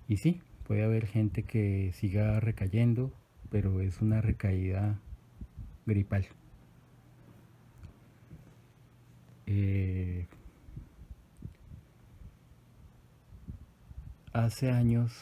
[0.07, 3.13] Y sí, puede haber gente que siga recayendo,
[3.51, 4.99] pero es una recaída
[5.85, 6.25] gripal.
[9.45, 10.25] Eh,
[14.31, 15.13] hace años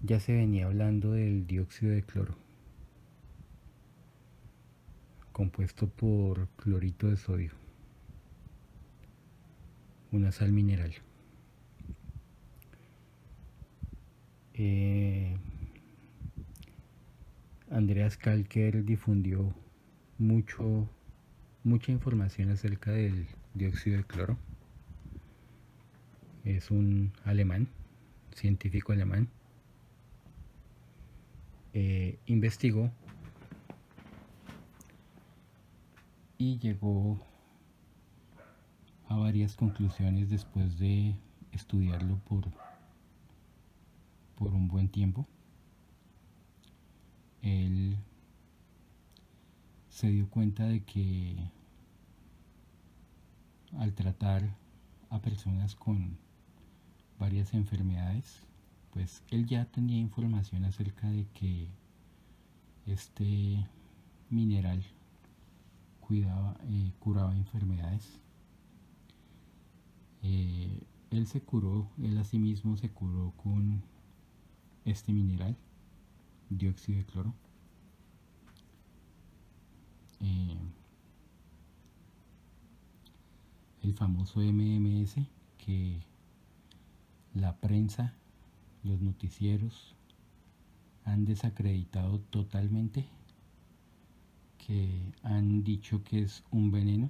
[0.00, 2.36] ya se venía hablando del dióxido de cloro,
[5.36, 7.52] compuesto por clorito de sodio,
[10.10, 10.94] una sal mineral.
[14.54, 15.36] Eh,
[17.70, 19.54] Andreas Kalker difundió
[20.16, 20.88] mucho,
[21.64, 24.38] mucha información acerca del dióxido de cloro.
[26.46, 27.68] Es un alemán,
[28.34, 29.28] científico alemán.
[31.74, 32.90] Eh, investigó
[36.38, 37.18] y llegó
[39.08, 41.16] a varias conclusiones después de
[41.52, 42.44] estudiarlo por,
[44.36, 45.26] por un buen tiempo.
[47.42, 47.96] Él
[49.88, 51.36] se dio cuenta de que
[53.78, 54.42] al tratar
[55.10, 56.18] a personas con
[57.18, 58.42] varias enfermedades,
[58.92, 61.68] pues él ya tenía información acerca de que
[62.86, 63.66] este
[64.30, 64.84] mineral
[66.06, 68.20] cuidaba, eh, curaba enfermedades.
[70.22, 73.82] Eh, él se curó, él asimismo se curó con
[74.84, 75.56] este mineral,
[76.48, 77.34] dióxido de cloro.
[80.20, 80.58] Eh,
[83.82, 85.16] el famoso MMS
[85.58, 86.00] que
[87.34, 88.14] la prensa,
[88.84, 89.96] los noticieros
[91.04, 93.08] han desacreditado totalmente,
[94.66, 97.08] que han dicho que es un veneno,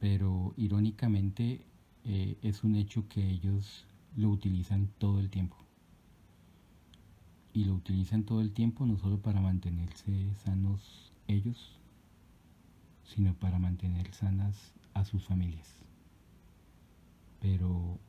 [0.00, 1.64] pero irónicamente
[2.04, 5.56] eh, es un hecho que ellos lo utilizan todo el tiempo.
[7.52, 11.78] Y lo utilizan todo el tiempo no solo para mantenerse sanos ellos,
[13.04, 15.76] sino para mantener sanas a sus familias.
[17.40, 18.00] Pero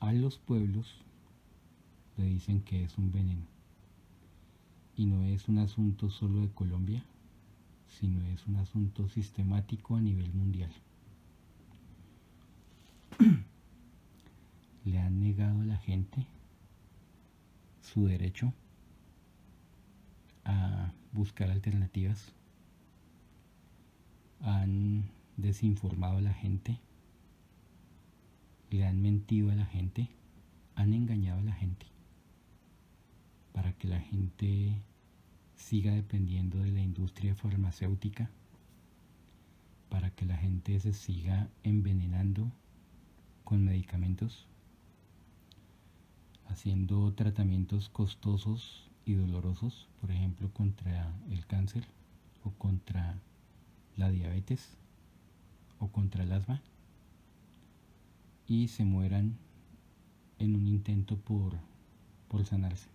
[0.00, 0.94] a los pueblos
[2.18, 3.46] le dicen que es un veneno.
[4.94, 7.02] Y no es un asunto solo de Colombia,
[8.00, 10.72] sino es un asunto sistemático a nivel mundial.
[14.84, 16.26] le han negado a la gente
[17.80, 18.52] su derecho
[20.44, 22.32] a buscar alternativas
[24.42, 26.78] han desinformado a la gente,
[28.70, 30.08] le han mentido a la gente,
[30.74, 31.86] han engañado a la gente
[33.52, 34.82] para que la gente
[35.62, 38.28] siga dependiendo de la industria farmacéutica,
[39.88, 42.50] para que la gente se siga envenenando
[43.44, 44.46] con medicamentos,
[46.48, 51.84] haciendo tratamientos costosos y dolorosos, por ejemplo, contra el cáncer
[52.44, 53.18] o contra
[53.96, 54.76] la diabetes
[55.78, 56.60] o contra el asma
[58.46, 59.36] y se mueran
[60.38, 61.54] en un intento por,
[62.28, 62.88] por sanarse.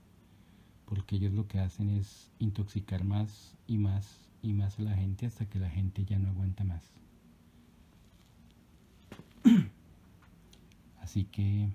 [0.87, 5.25] Porque ellos lo que hacen es intoxicar más y más y más a la gente
[5.25, 6.83] hasta que la gente ya no aguanta más.
[11.01, 11.69] Así que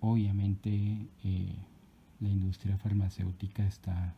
[0.00, 0.70] obviamente
[1.24, 1.54] eh,
[2.20, 4.14] la industria farmacéutica está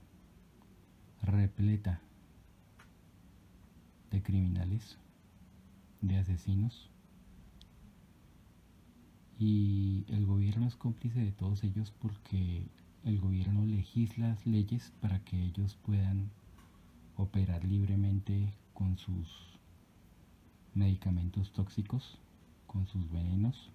[1.23, 2.01] repleta
[4.11, 4.99] de criminales,
[6.01, 6.89] de asesinos.
[9.39, 12.67] Y el gobierno es cómplice de todos ellos porque
[13.05, 16.31] el gobierno legisla leyes para que ellos puedan
[17.17, 19.29] operar libremente con sus
[20.75, 22.19] medicamentos tóxicos,
[22.67, 23.71] con sus venenos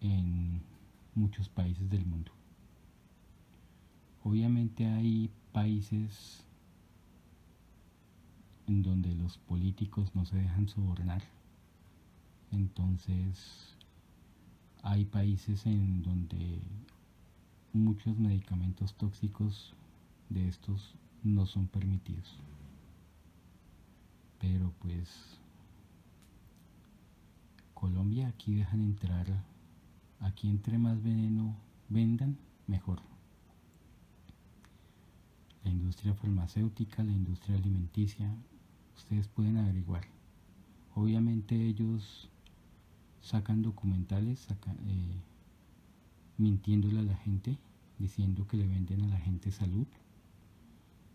[0.00, 0.62] en
[1.14, 2.32] muchos países del mundo.
[4.22, 6.44] Obviamente hay países
[8.66, 11.22] en donde los políticos no se dejan sobornar.
[12.52, 13.74] Entonces
[14.82, 16.60] hay países en donde
[17.78, 19.74] muchos medicamentos tóxicos
[20.28, 22.36] de estos no son permitidos.
[24.40, 25.38] Pero pues
[27.74, 29.26] Colombia aquí dejan entrar,
[30.20, 31.56] aquí entre más veneno
[31.88, 33.00] vendan, mejor.
[35.64, 38.34] La industria farmacéutica, la industria alimenticia,
[38.96, 40.02] ustedes pueden averiguar.
[40.94, 42.28] Obviamente ellos
[43.20, 45.20] sacan documentales eh,
[46.36, 47.58] mintiéndole a la gente,
[47.98, 49.86] diciendo que le venden a la gente salud,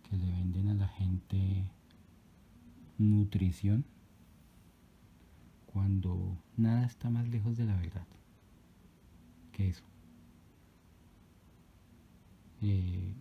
[0.09, 1.69] que le venden a la gente
[2.97, 3.86] nutrición,
[5.65, 8.05] cuando nada está más lejos de la verdad
[9.53, 9.84] que eso.
[12.61, 13.13] Eh,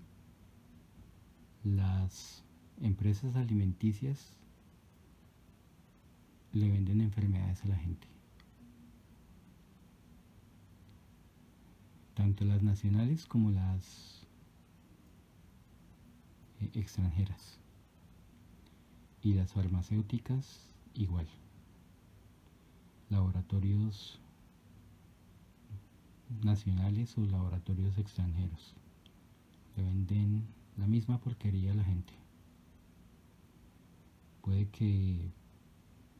[1.64, 2.44] las
[2.80, 4.36] empresas alimenticias
[6.52, 8.11] le venden enfermedades a la gente.
[12.14, 14.26] Tanto las nacionales como las
[16.60, 17.58] eh, extranjeras.
[19.22, 21.26] Y las farmacéuticas igual.
[23.08, 24.18] Laboratorios
[26.42, 28.74] nacionales o laboratorios extranjeros.
[29.76, 30.44] Le venden
[30.76, 32.12] la misma porquería a la gente.
[34.40, 35.30] Puede que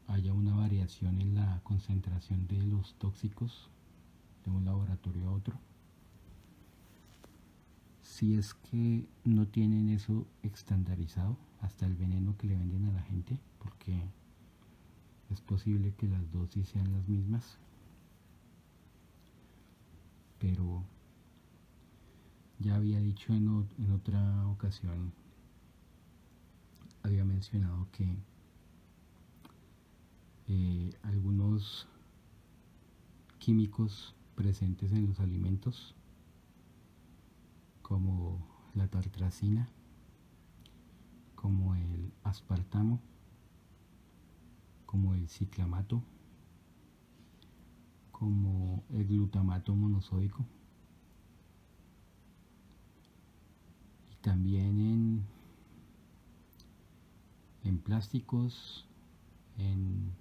[0.07, 3.69] haya una variación en la concentración de los tóxicos
[4.45, 5.72] de un laboratorio a otro.
[8.13, 13.01] Si es que no tienen eso estandarizado, hasta el veneno que le venden a la
[13.05, 14.05] gente, porque
[15.31, 17.57] es posible que las dosis sean las mismas,
[20.39, 20.85] pero
[22.59, 25.15] ya había dicho en, otra ocasión,
[27.03, 28.19] había mencionado que
[30.49, 31.89] eh, algunos
[33.39, 35.95] químicos presentes en los alimentos
[37.93, 38.39] como
[38.73, 39.69] la tartracina,
[41.35, 43.03] como el aspartamo,
[44.87, 46.03] como el ciclamato,
[48.11, 50.43] como el glutamato monosódico.
[54.11, 55.27] Y también en,
[57.63, 58.87] en plásticos,
[59.59, 60.15] en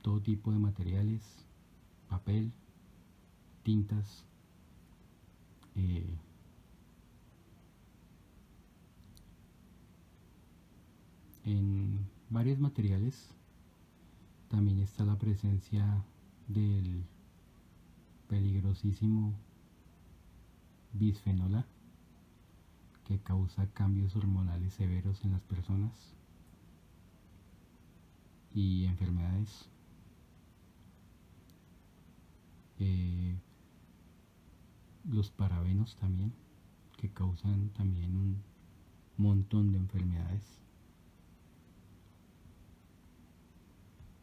[0.00, 1.44] todo tipo de materiales,
[2.08, 2.52] papel,
[3.64, 4.24] tintas,
[5.74, 6.16] eh,
[11.52, 13.30] en varios materiales
[14.48, 16.04] también está la presencia
[16.48, 17.04] del
[18.28, 19.34] peligrosísimo
[20.92, 21.66] bisfenola
[23.04, 26.14] que causa cambios hormonales severos en las personas
[28.54, 29.68] y enfermedades
[32.80, 33.36] Eh,
[35.10, 36.32] los parabenos también,
[36.96, 38.42] que causan también un
[39.18, 40.59] montón de enfermedades.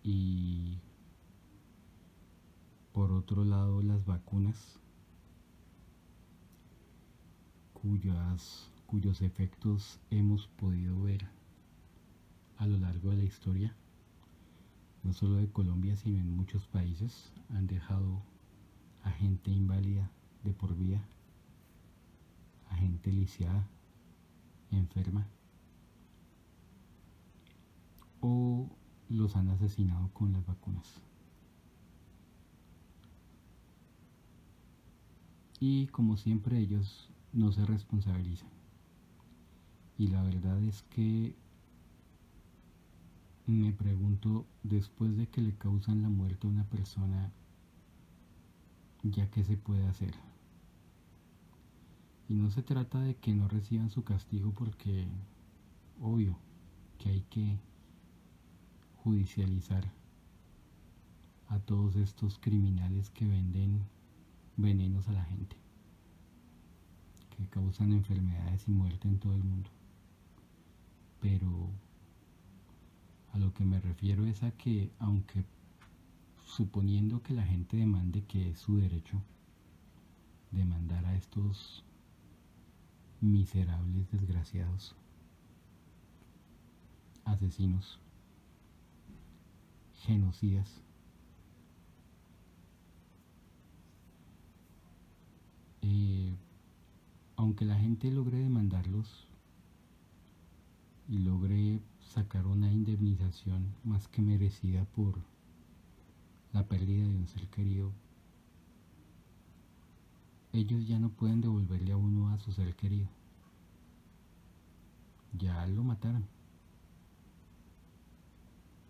[0.10, 0.80] Y
[2.94, 4.80] por otro lado las vacunas,
[7.74, 11.28] cuyas, cuyos efectos hemos podido ver
[12.56, 13.76] a lo largo de la historia,
[15.04, 18.22] no solo de Colombia, sino en muchos países, han dejado
[19.04, 20.10] a gente inválida
[20.46, 21.06] de por vida,
[22.70, 23.68] a gente lisiada,
[24.72, 25.28] enferma,
[28.22, 28.70] o
[29.10, 31.02] los han asesinado con las vacunas.
[35.60, 38.50] Y como siempre ellos no se responsabilizan.
[39.98, 41.36] Y la verdad es que
[43.48, 47.32] me pregunto, después de que le causan la muerte a una persona,
[49.04, 50.14] ya que se puede hacer.
[52.30, 55.08] Y no se trata de que no reciban su castigo porque,
[56.02, 56.38] obvio,
[57.00, 57.58] que hay que
[59.08, 59.90] judicializar
[61.48, 63.86] a todos estos criminales que venden
[64.58, 65.56] venenos a la gente,
[67.38, 69.70] que causan enfermedades y muerte en todo el mundo.
[71.22, 71.70] Pero
[73.32, 75.46] a lo que me refiero es a que aunque
[76.46, 79.22] suponiendo que la gente demande que es su derecho
[80.52, 81.86] demandar a estos
[83.22, 84.98] miserables desgraciados
[87.24, 88.02] asesinos
[90.06, 90.82] genocidas
[95.82, 96.36] eh,
[97.36, 99.28] aunque la gente logre demandarlos
[101.08, 105.16] y logre sacar una indemnización más que merecida por
[106.54, 107.92] la pérdida de un ser querido,
[110.54, 113.08] ellos ya no pueden devolverle a uno a su ser querido.
[115.38, 116.26] Ya lo mataron.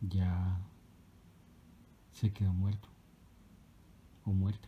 [0.01, 0.61] Ya
[2.19, 2.87] se quedó muerto
[4.25, 4.67] o muerta.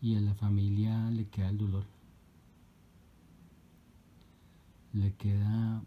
[0.00, 1.84] Y a la familia le queda el dolor.
[4.92, 5.82] Le queda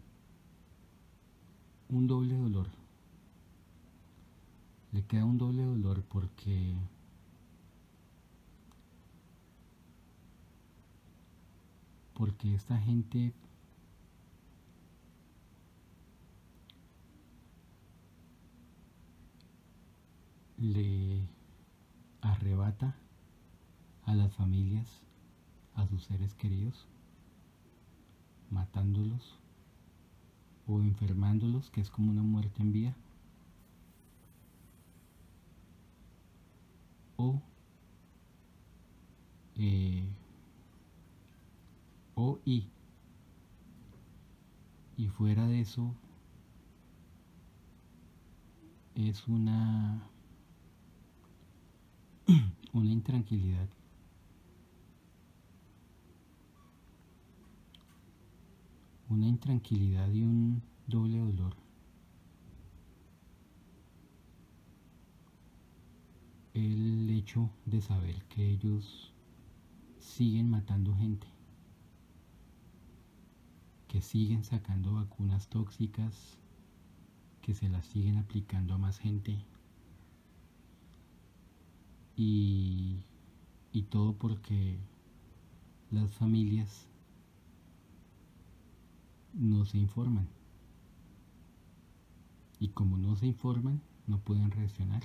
[1.88, 2.66] un doble dolor
[4.92, 6.74] le queda un doble dolor porque
[12.14, 13.32] porque esta gente
[20.58, 21.22] le
[22.20, 22.96] arrebata
[24.04, 25.02] a las familias,
[25.74, 26.88] a sus seres queridos,
[28.50, 29.38] matándolos
[30.66, 32.96] o enfermándolos, que es como una muerte en vida,
[37.16, 37.40] o,
[39.56, 40.08] eh,
[42.14, 42.68] o y,
[44.96, 45.94] y fuera de eso,
[48.94, 50.02] es una
[52.78, 53.68] una intranquilidad.
[59.08, 61.56] Una intranquilidad y un doble dolor.
[66.54, 69.12] El hecho de saber que ellos
[69.98, 71.26] siguen matando gente,
[73.88, 76.38] que siguen sacando vacunas tóxicas,
[77.42, 79.44] que se las siguen aplicando a más gente
[82.18, 82.96] y,
[83.72, 84.76] y todo porque
[85.92, 86.88] las familias
[89.32, 90.28] no se informan
[92.58, 95.04] y como no se informan no pueden reaccionar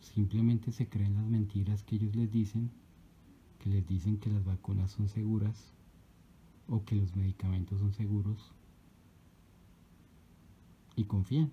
[0.00, 2.70] simplemente se creen las mentiras que ellos les dicen
[3.58, 5.72] que les dicen que las vacunas son seguras
[6.68, 8.52] o que los medicamentos son seguros
[10.94, 11.52] y confían.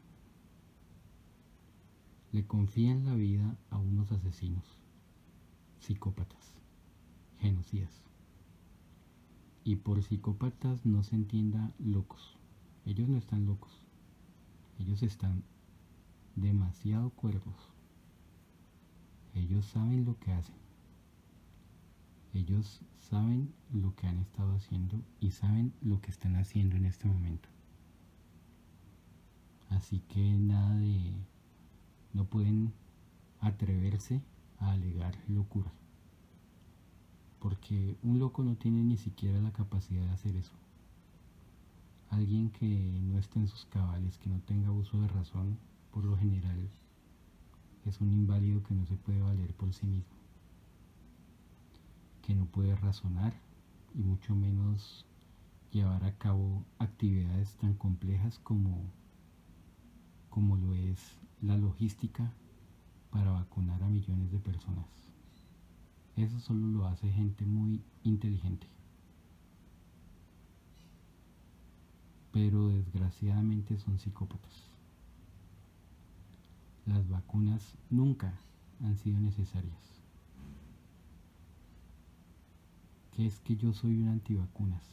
[2.34, 4.66] Le confían la vida a unos asesinos,
[5.80, 6.56] psicópatas,
[7.40, 8.02] genocidas.
[9.64, 12.36] Y por psicópatas no se entienda locos.
[12.86, 13.72] Ellos no están locos.
[14.80, 15.44] Ellos están
[16.36, 17.70] demasiado cuerdos.
[19.36, 20.56] Ellos saben lo que hacen.
[22.34, 27.08] Ellos saben lo que han estado haciendo y saben lo que están haciendo en este
[27.08, 27.48] momento.
[29.70, 31.14] Así que nada de...
[32.14, 32.74] no pueden
[33.40, 34.22] atreverse
[34.60, 35.72] a alegar locura.
[37.40, 40.54] Porque un loco no tiene ni siquiera la capacidad de hacer eso.
[42.10, 42.68] Alguien que
[43.02, 45.58] no esté en sus cabales, que no tenga uso de razón,
[45.92, 46.70] por lo general,
[47.86, 50.16] es un inválido que no se puede valer por sí mismo.
[52.22, 53.34] Que no puede razonar
[53.94, 55.06] y mucho menos
[55.72, 58.92] llevar a cabo actividades tan complejas como
[60.30, 61.00] como lo es
[61.44, 62.32] la logística
[63.12, 64.88] para vacunar a millones de personas.
[66.16, 68.68] Eso solo lo hace gente muy inteligente.
[72.32, 74.70] Pero desgraciadamente son psicópatas.
[76.86, 78.34] Las vacunas nunca
[78.82, 80.02] han sido necesarias.
[83.12, 84.84] ¿Qué es que yo soy un antivacunas?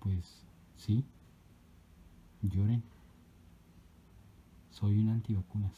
[0.00, 0.42] Pues
[0.76, 1.04] sí,
[2.42, 2.93] lloren.
[4.74, 5.72] Soy un antivacunas.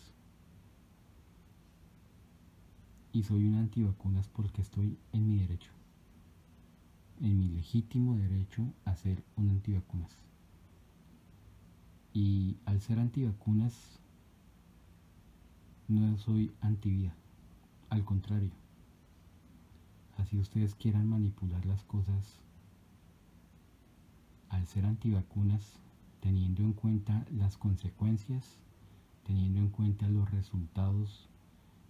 [3.13, 5.71] Y soy un antivacunas porque estoy en mi derecho.
[7.21, 10.11] En mi legítimo derecho a ser un antivacunas.
[12.15, 14.01] Y al ser antivacunas,
[15.89, 17.15] no soy antivida.
[17.91, 18.53] Al contrario.
[20.17, 22.41] Así ustedes quieran manipular las cosas,
[24.49, 25.81] al ser antivacunas,
[26.21, 28.59] teniendo en cuenta las consecuencias,
[29.27, 31.29] teniendo en cuenta los resultados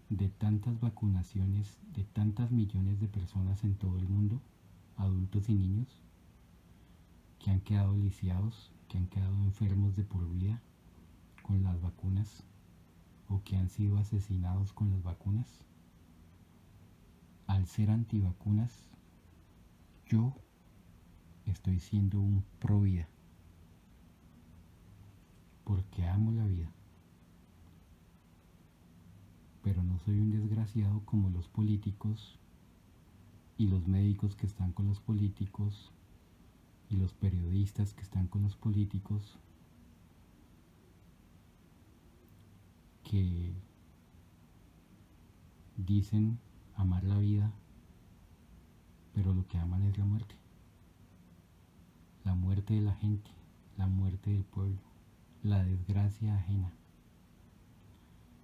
[0.08, 4.40] de tantas vacunaciones de tantas millones de personas en todo el mundo,
[4.96, 5.88] adultos y niños,
[7.38, 10.62] que han quedado lisiados, que han quedado enfermos de por vida
[11.42, 12.42] con las vacunas
[13.28, 15.58] o que han sido asesinados con las vacunas.
[17.46, 18.88] Al ser antivacunas,
[20.06, 20.32] yo
[21.44, 23.08] estoy siendo un pro vida
[25.64, 26.72] porque amo la vida.
[29.66, 32.38] Pero no soy un desgraciado como los políticos
[33.58, 35.90] y los médicos que están con los políticos
[36.88, 39.40] y los periodistas que están con los políticos
[43.02, 43.52] que
[45.76, 46.38] dicen
[46.76, 47.50] amar la vida,
[49.14, 50.36] pero lo que aman es la muerte.
[52.22, 53.32] La muerte de la gente,
[53.76, 54.86] la muerte del pueblo
[55.42, 56.72] la desgracia ajena,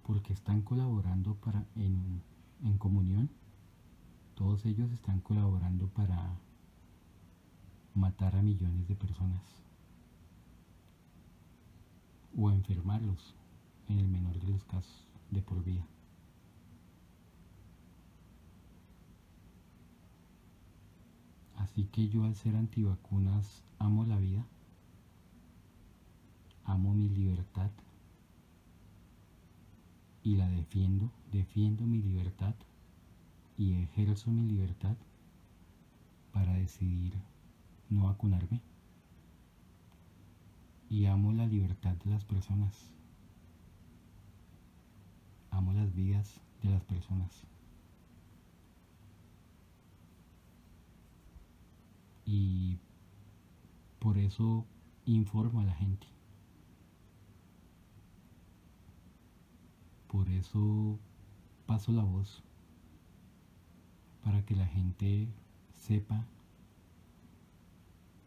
[0.05, 2.21] porque están colaborando para en,
[2.63, 3.29] en comunión,
[4.35, 6.37] todos ellos están colaborando para
[7.93, 9.41] matar a millones de personas
[12.35, 13.35] o enfermarlos
[13.87, 15.85] en el menor de los casos de por vida.
[21.57, 24.45] Así que yo al ser antivacunas amo la vida
[26.65, 27.71] amo mi libertad
[30.23, 32.55] y la defiendo, defiendo mi libertad
[33.57, 34.95] y ejerzo mi libertad
[36.31, 37.13] para decidir
[37.89, 38.61] no vacunarme.
[40.89, 42.91] Y amo la libertad de las personas.
[45.51, 47.45] Amo las vidas de las personas.
[52.25, 52.77] Y
[53.99, 54.65] por eso
[55.05, 56.12] informo a la gente.
[60.13, 60.99] Por eso
[61.65, 62.43] paso la voz
[64.23, 65.27] para que la gente
[65.73, 66.27] sepa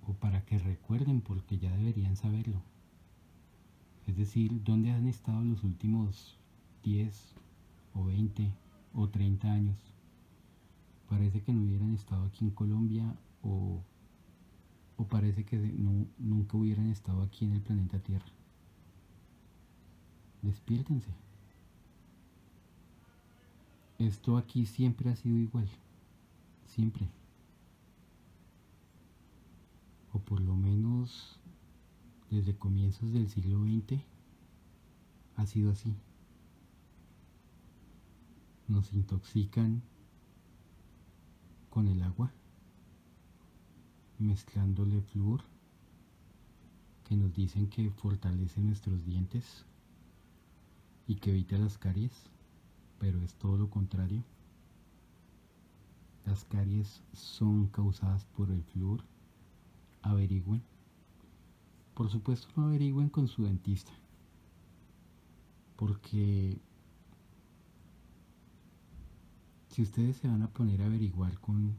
[0.04, 2.60] o para que recuerden porque ya deberían saberlo.
[4.08, 6.36] Es decir, dónde han estado los últimos
[6.82, 7.34] 10
[7.94, 8.52] o 20
[8.92, 9.78] o 30 años.
[11.08, 13.80] Parece que no hubieran estado aquí en Colombia o,
[14.96, 15.56] o parece que
[16.18, 18.26] nunca hubieran estado aquí en el planeta Tierra.
[20.42, 21.25] Despiértense.
[23.98, 25.68] Esto aquí siempre ha sido igual.
[26.66, 27.08] Siempre.
[30.12, 31.38] O por lo menos
[32.30, 34.00] desde comienzos del siglo XX
[35.36, 35.94] ha sido así.
[38.68, 39.82] Nos intoxican
[41.70, 42.32] con el agua,
[44.18, 45.42] mezclándole flúor,
[47.04, 49.64] que nos dicen que fortalece nuestros dientes
[51.06, 52.12] y que evita las caries,
[53.06, 54.24] pero es todo lo contrario.
[56.24, 59.04] Las caries son causadas por el flúor.
[60.02, 60.60] Averigüen.
[61.94, 63.92] Por supuesto no averigüen con su dentista.
[65.76, 66.58] Porque
[69.68, 71.76] si ustedes se van a poner a averiguar con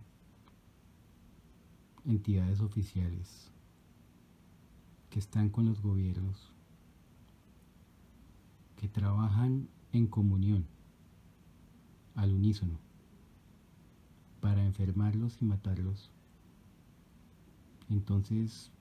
[2.05, 3.51] entidades oficiales
[5.09, 6.53] que están con los gobiernos,
[8.77, 10.76] que trabajan en comunión,
[12.17, 12.79] al unísono,
[14.41, 16.09] para enfermarlos y matarlos.
[17.89, 18.71] Entonces,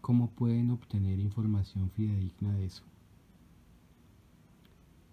[0.00, 2.82] ¿cómo pueden obtener información fidedigna de eso?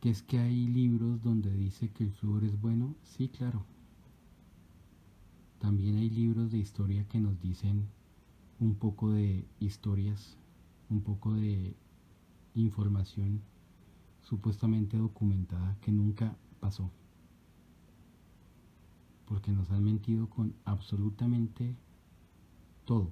[0.02, 2.96] ¿Que es que hay libros donde dice que el flúor es bueno?
[3.04, 3.64] Sí, claro.
[5.60, 7.88] También hay libros de historia que nos dicen
[8.60, 10.36] un poco de historias,
[10.90, 11.76] un poco de
[12.56, 13.42] información
[14.24, 16.90] supuestamente documentada que nunca pasó
[19.34, 21.76] porque nos han mentido con absolutamente
[22.86, 23.12] todo.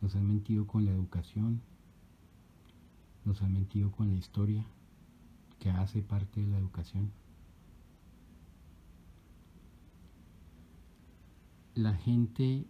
[0.00, 1.60] Nos han mentido con la educación,
[3.24, 4.64] nos han mentido con la historia,
[5.58, 7.10] que hace parte de la educación.
[11.74, 12.64] La gente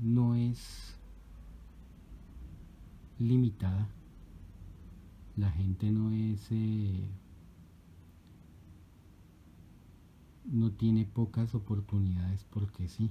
[0.00, 0.96] no es
[3.20, 3.88] limitada,
[5.36, 7.08] la gente no es eh,
[10.44, 13.10] no tiene pocas oportunidades porque sí.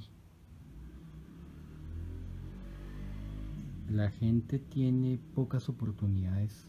[3.89, 6.65] La gente tiene pocas oportunidades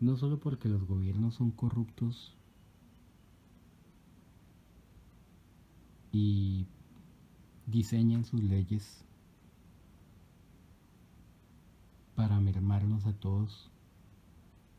[0.00, 2.36] no solo porque los gobiernos son corruptos
[6.12, 6.66] y
[7.66, 9.04] diseñan sus leyes
[12.18, 13.70] para mermarnos a todos,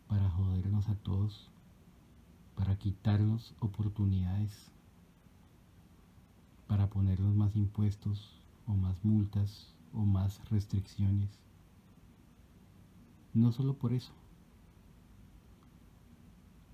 [0.10, 1.50] para jodernos a todos,
[2.54, 4.52] para quitarnos oportunidades,
[6.68, 11.30] para ponernos más impuestos o más multas o más restricciones.
[13.34, 14.12] No solo por eso,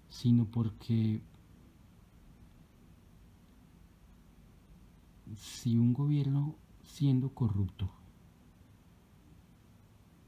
[0.09, 1.21] sino porque
[5.35, 7.87] si un gobierno siendo corrupto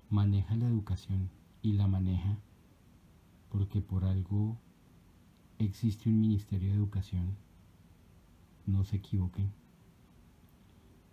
[0.09, 1.29] maneja la educación
[1.61, 2.37] y la maneja
[3.49, 4.57] porque por algo
[5.59, 7.35] existe un Ministerio de Educación,
[8.65, 9.51] no se equivoquen,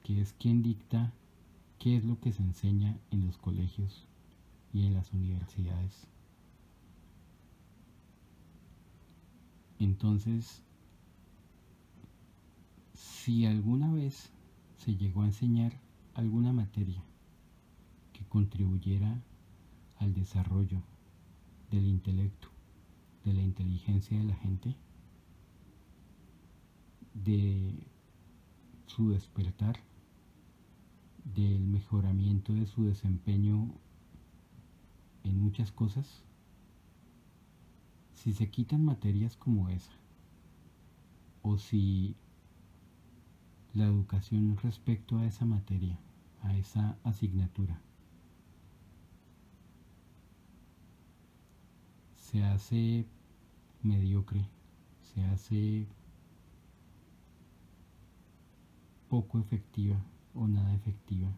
[0.03, 1.13] que es quien dicta
[1.79, 4.07] qué es lo que se enseña en los colegios
[4.73, 6.07] y en las universidades.
[9.79, 10.63] Entonces,
[12.93, 14.31] si alguna vez
[14.77, 15.73] se llegó a enseñar
[16.15, 17.03] alguna materia
[18.35, 19.23] contribuyera
[20.01, 20.83] al desarrollo
[21.71, 22.49] del intelecto
[23.25, 24.75] de la inteligencia de la gente,
[27.15, 27.87] de
[28.87, 29.79] su despertar,
[31.37, 33.73] del mejoramiento de su desempeño
[35.23, 36.25] en muchas cosas,
[38.15, 39.93] si se quitan materias como esa,
[41.43, 42.17] o si
[43.75, 46.01] la educación respecto a esa materia,
[46.43, 47.81] a esa asignatura,
[52.25, 53.07] se hace
[53.83, 54.49] mediocre,
[55.03, 55.87] se hace
[59.11, 60.03] poco efectiva
[60.33, 61.29] o nada efectiva.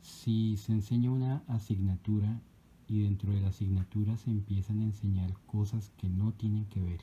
[0.00, 2.40] Si se enseña una asignatura
[2.88, 7.02] y dentro de la asignatura se empiezan a enseñar cosas que no tienen que ver,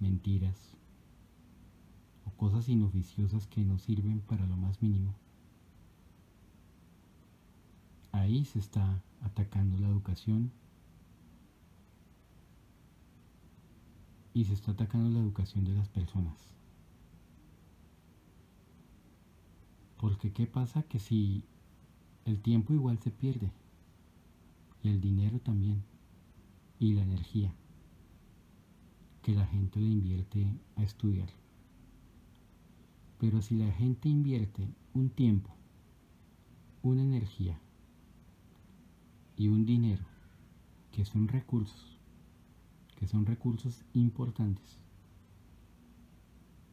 [0.00, 0.74] mentiras
[2.24, 5.14] o cosas inoficiosas que no sirven para lo más mínimo.
[8.12, 10.50] Ahí se está atacando la educación
[14.34, 16.36] y se está atacando la educación de las personas.
[19.98, 20.84] Porque ¿qué pasa?
[20.84, 21.42] Que si
[22.24, 23.50] el tiempo igual se pierde,
[24.82, 25.82] y el dinero también,
[26.78, 27.52] y la energía
[29.22, 30.46] que la gente le invierte
[30.76, 31.28] a estudiar.
[33.18, 35.50] Pero si la gente invierte un tiempo,
[36.82, 37.60] una energía
[39.38, 40.04] y un dinero,
[40.90, 41.96] que son recursos,
[42.96, 44.80] que son recursos importantes,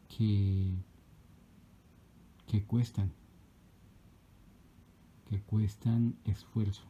[0.08, 0.74] que,
[2.48, 3.12] que cuestan,
[5.30, 6.82] que cuestan esfuerzo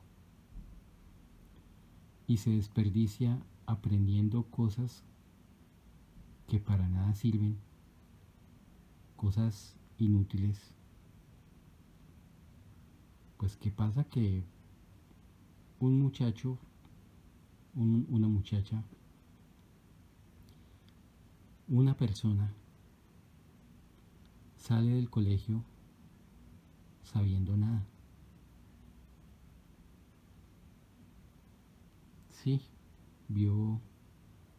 [2.26, 5.02] y se desperdicia aprendiendo cosas
[6.48, 7.58] que para nada sirven,
[9.16, 10.72] cosas inútiles.
[13.36, 14.55] Pues qué pasa que
[15.80, 16.58] un muchacho,
[17.74, 18.82] una muchacha,
[21.68, 22.52] una persona
[24.56, 25.62] sale del colegio
[27.02, 27.86] sabiendo nada.
[32.30, 32.62] Sí,
[33.28, 33.80] vio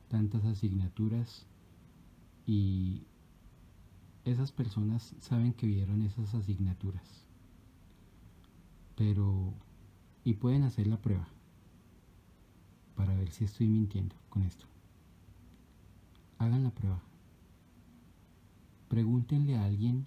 [0.10, 1.46] tantas asignaturas
[2.46, 3.04] y
[4.26, 7.26] esas personas saben que vieron esas asignaturas.
[8.96, 9.54] Pero,
[10.28, 11.26] y pueden hacer la prueba
[12.98, 14.66] para ver si estoy mintiendo con esto.
[16.38, 17.02] Hagan la prueba.
[18.90, 20.06] Pregúntenle a alguien,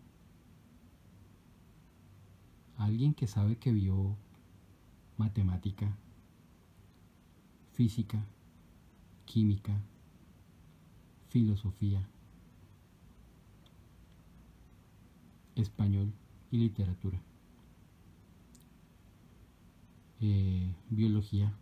[2.77, 4.15] a alguien que sabe que vio
[5.17, 5.97] matemática,
[7.73, 8.23] física,
[9.25, 9.81] química,
[11.31, 12.07] filosofía,
[15.55, 16.13] español
[16.51, 17.23] y literatura,
[20.21, 21.53] eh, biología,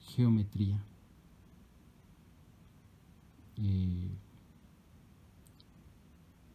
[0.00, 0.82] geometría,
[3.56, 4.10] eh,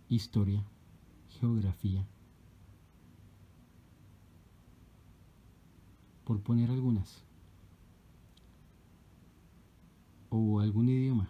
[0.10, 0.64] historia,
[1.40, 2.08] geografía,
[6.24, 7.24] por poner algunas,
[10.30, 11.30] o algún idioma.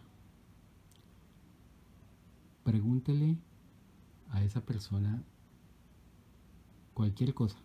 [2.63, 3.37] Pregúntele
[4.29, 5.21] a esa persona
[6.93, 7.57] cualquier cosa,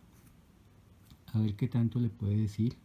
[1.39, 2.77] a ver qué tanto le puede decir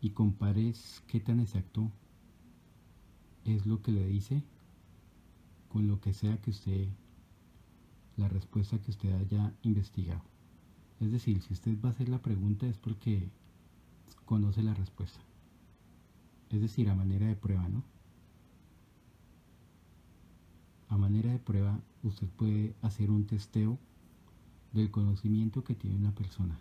[0.00, 1.90] y compares qué tan exacto
[3.44, 4.42] es lo que le dice
[5.68, 6.88] con lo que sea que usted,
[8.16, 10.22] la respuesta que usted haya investigado.
[11.00, 13.28] Es decir, si usted va a hacer la pregunta es porque
[14.24, 15.20] conoce la respuesta.
[16.48, 17.84] Es decir, a manera de prueba, ¿no?
[20.88, 23.78] A manera de prueba, usted puede hacer un testeo
[24.72, 26.58] del conocimiento que tiene una persona,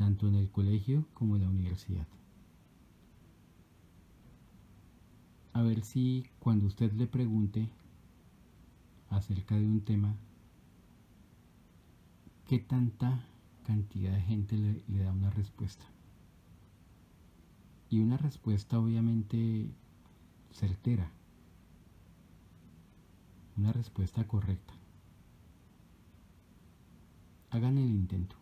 [0.00, 2.08] tanto en el colegio como en la universidad.
[5.52, 7.68] A ver si cuando usted le pregunte
[9.10, 10.16] acerca de un tema,
[12.46, 13.26] ¿qué tanta
[13.62, 15.84] cantidad de gente le, da una respuesta.
[17.90, 19.70] Y una respuesta obviamente
[20.50, 21.12] certera.
[23.58, 24.72] Una respuesta correcta.
[27.50, 28.39] Hagan el intento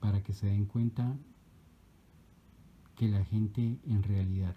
[0.00, 1.16] para que se den cuenta
[2.96, 4.56] que la gente en realidad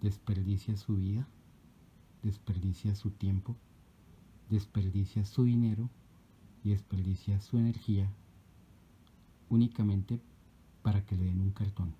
[0.00, 1.26] desperdicia su vida,
[2.22, 3.56] desperdicia su tiempo,
[4.48, 5.88] desperdicia su dinero
[6.62, 8.10] y desperdicia su energía
[9.48, 10.20] únicamente
[10.82, 11.94] para que le den un cartón,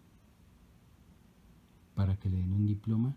[1.95, 3.15] para que le den un diploma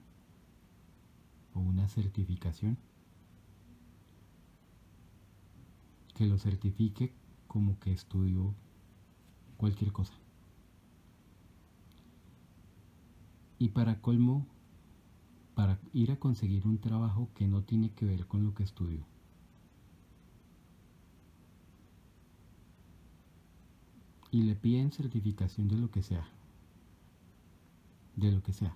[1.53, 2.77] o una certificación.
[6.15, 7.13] Que lo certifique
[7.47, 8.53] como que estudió
[9.63, 10.11] cualquier cosa.
[13.59, 14.45] Y para colmo,
[15.55, 19.05] para ir a conseguir un trabajo que no tiene que ver con lo que estudió.
[24.31, 26.27] y le piden certificación de lo que sea.
[28.15, 28.75] De lo que sea.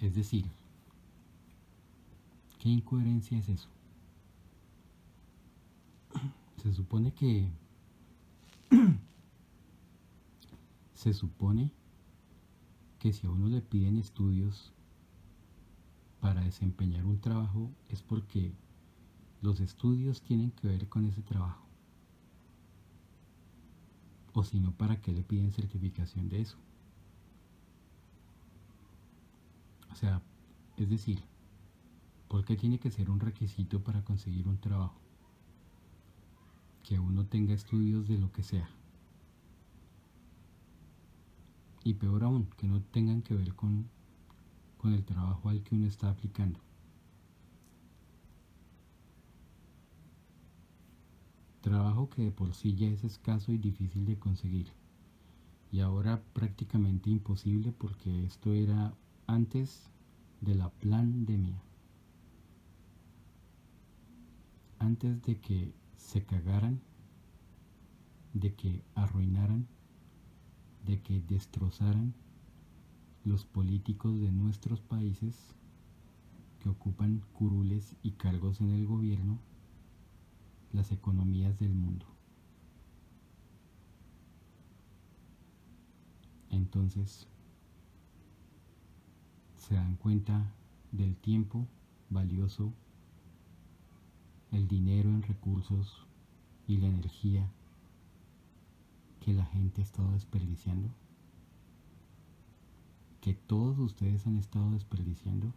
[0.00, 0.46] Es decir,
[2.60, 3.68] ¿qué incoherencia es eso?
[6.62, 7.63] Se supone que...
[10.94, 11.72] se supone
[12.98, 14.72] que si a uno le piden estudios
[16.20, 18.54] para desempeñar un trabajo es porque
[19.42, 21.66] los estudios tienen que ver con ese trabajo.
[24.32, 26.56] O si no, ¿para qué le piden certificación de eso?
[29.92, 30.22] O sea,
[30.76, 31.22] es decir,
[32.26, 35.03] ¿por qué tiene que ser un requisito para conseguir un trabajo?
[36.84, 38.68] Que uno tenga estudios de lo que sea.
[41.82, 43.86] Y peor aún, que no tengan que ver con,
[44.78, 46.60] con el trabajo al que uno está aplicando.
[51.60, 54.68] Trabajo que de por sí ya es escaso y difícil de conseguir.
[55.72, 58.94] Y ahora prácticamente imposible porque esto era
[59.26, 59.88] antes
[60.42, 61.62] de la pandemia.
[64.78, 65.72] Antes de que
[66.04, 66.80] se cagaran,
[68.34, 69.66] de que arruinaran,
[70.84, 72.14] de que destrozaran
[73.24, 75.34] los políticos de nuestros países
[76.60, 79.38] que ocupan curules y cargos en el gobierno
[80.72, 82.06] las economías del mundo.
[86.50, 87.26] Entonces,
[89.56, 90.52] se dan cuenta
[90.92, 91.66] del tiempo
[92.10, 92.72] valioso,
[94.54, 96.06] el dinero en recursos
[96.68, 97.50] y la energía
[99.20, 100.88] que la gente ha estado desperdiciando,
[103.20, 105.52] que todos ustedes han estado desperdiciando.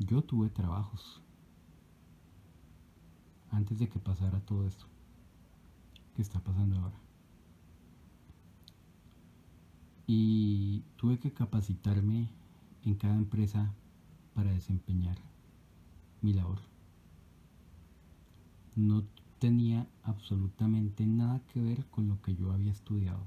[0.00, 1.22] Yo tuve trabajos
[3.50, 4.86] antes de que pasara todo esto
[6.14, 7.03] que está pasando ahora.
[10.06, 12.28] Y tuve que capacitarme
[12.84, 13.72] en cada empresa
[14.34, 15.16] para desempeñar
[16.20, 16.60] mi labor.
[18.76, 19.04] No
[19.38, 23.24] tenía absolutamente nada que ver con lo que yo había estudiado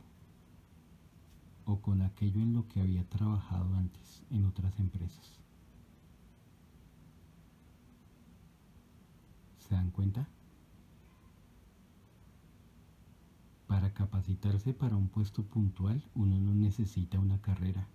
[1.65, 5.39] o con aquello en lo que había trabajado antes en otras empresas.
[9.59, 10.28] ¿Se dan cuenta?
[13.68, 17.86] Para capacitarse para un puesto puntual uno no necesita una carrera.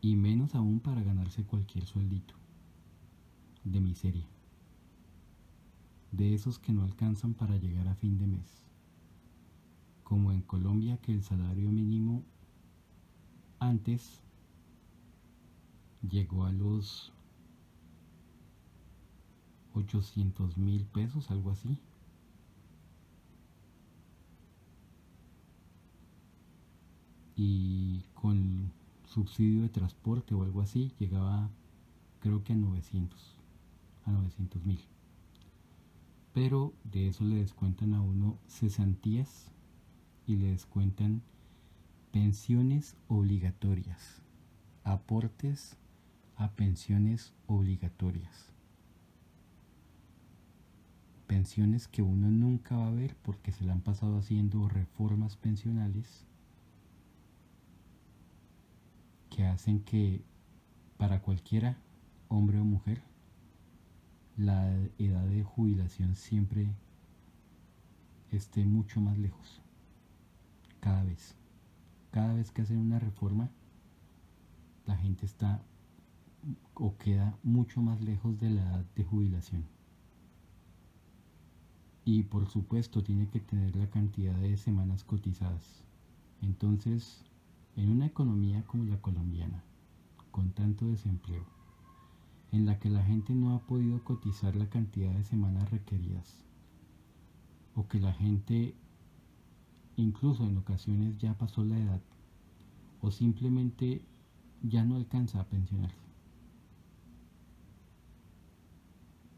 [0.00, 2.34] Y menos aún para ganarse cualquier sueldito.
[3.64, 4.26] De miseria.
[6.12, 8.62] De esos que no alcanzan para llegar a fin de mes.
[10.04, 12.22] Como en Colombia que el salario mínimo
[13.58, 14.20] antes
[16.08, 17.12] llegó a los
[19.72, 21.78] 800 mil pesos, algo así.
[27.36, 28.72] Y con
[29.06, 31.50] subsidio de transporte o algo así llegaba
[32.20, 33.36] creo que a 900,
[34.04, 34.80] a 900 mil.
[36.32, 39.50] Pero de eso le descuentan a uno cesantías
[40.26, 41.22] y le descuentan
[42.12, 44.22] pensiones obligatorias,
[44.84, 45.76] aportes
[46.36, 48.54] a pensiones obligatorias
[51.34, 56.24] pensiones que uno nunca va a ver porque se le han pasado haciendo reformas pensionales
[59.34, 60.22] que hacen que
[60.96, 61.76] para cualquiera,
[62.28, 63.02] hombre o mujer,
[64.36, 66.72] la edad de jubilación siempre
[68.30, 69.60] esté mucho más lejos.
[70.78, 71.34] Cada vez.
[72.12, 73.50] Cada vez que hacen una reforma,
[74.86, 75.60] la gente está
[76.74, 79.64] o queda mucho más lejos de la edad de jubilación
[82.04, 85.82] y por supuesto tiene que tener la cantidad de semanas cotizadas.
[86.42, 87.24] Entonces,
[87.76, 89.64] en una economía como la colombiana,
[90.30, 91.44] con tanto desempleo,
[92.52, 96.44] en la que la gente no ha podido cotizar la cantidad de semanas requeridas,
[97.74, 98.74] o que la gente
[99.96, 102.00] incluso en ocasiones ya pasó la edad,
[103.00, 104.04] o simplemente
[104.62, 106.04] ya no alcanza a pensionarse.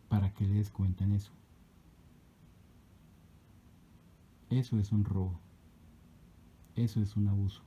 [0.08, 1.32] ¿Para qué le descuentan eso?
[4.50, 5.40] Eso es un robo.
[6.76, 7.62] Eso es un abuso.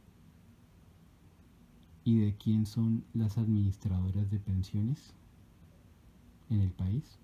[2.03, 5.13] ¿Y de quién son las administradoras de pensiones
[6.49, 7.19] en el país?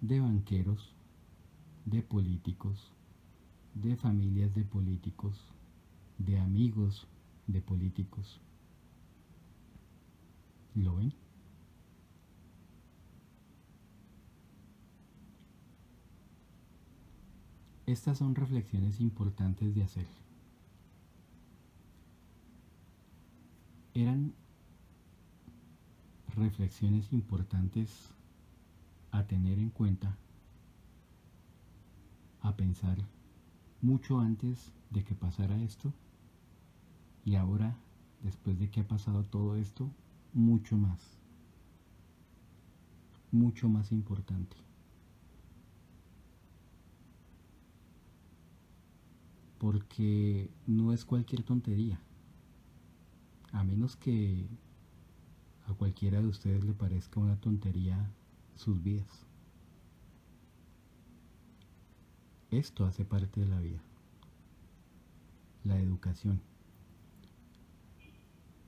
[0.00, 0.94] De banqueros,
[1.84, 2.92] de políticos,
[3.74, 5.40] de familias de políticos,
[6.18, 7.06] de amigos
[7.46, 8.40] de políticos.
[10.74, 11.12] ¿Lo ven?
[17.86, 20.25] Estas son reflexiones importantes de hacer.
[23.96, 24.34] Eran
[26.34, 28.12] reflexiones importantes
[29.10, 30.18] a tener en cuenta,
[32.42, 32.98] a pensar
[33.80, 35.94] mucho antes de que pasara esto
[37.24, 37.74] Y ahora,
[38.22, 39.90] después de que ha pasado todo esto,
[40.34, 41.00] mucho más.
[43.32, 44.58] Mucho más importante.
[49.56, 51.98] Porque no es cualquier tontería.
[53.56, 54.46] A menos que
[55.66, 58.12] a cualquiera de ustedes le parezca una tontería
[58.54, 59.24] sus vidas.
[62.50, 63.80] Esto hace parte de la vida.
[65.64, 66.42] La educación.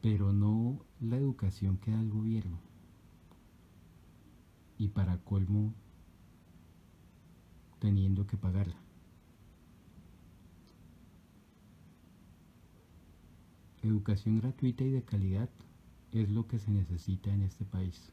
[0.01, 2.59] Pero no la educación que da el gobierno.
[4.79, 5.75] Y para colmo,
[7.79, 8.88] teniendo que pagarla.
[13.83, 15.49] Educación gratuita y de calidad
[16.13, 18.13] es lo que se necesita en este país.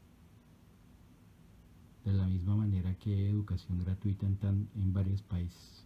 [2.04, 5.84] De la misma manera que educación gratuita en, en varios países.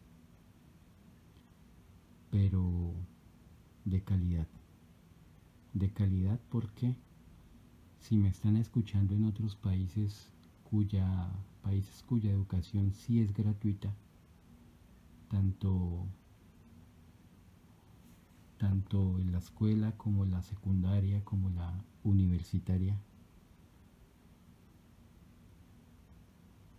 [2.30, 2.92] Pero
[3.84, 4.46] de calidad.
[5.72, 6.94] De calidad porque
[8.00, 10.28] si me están escuchando en otros países
[10.64, 11.30] cuya
[11.62, 13.94] países cuya educación sí es gratuita,
[15.28, 16.06] tanto
[18.60, 22.94] tanto en la escuela como en la secundaria como la universitaria.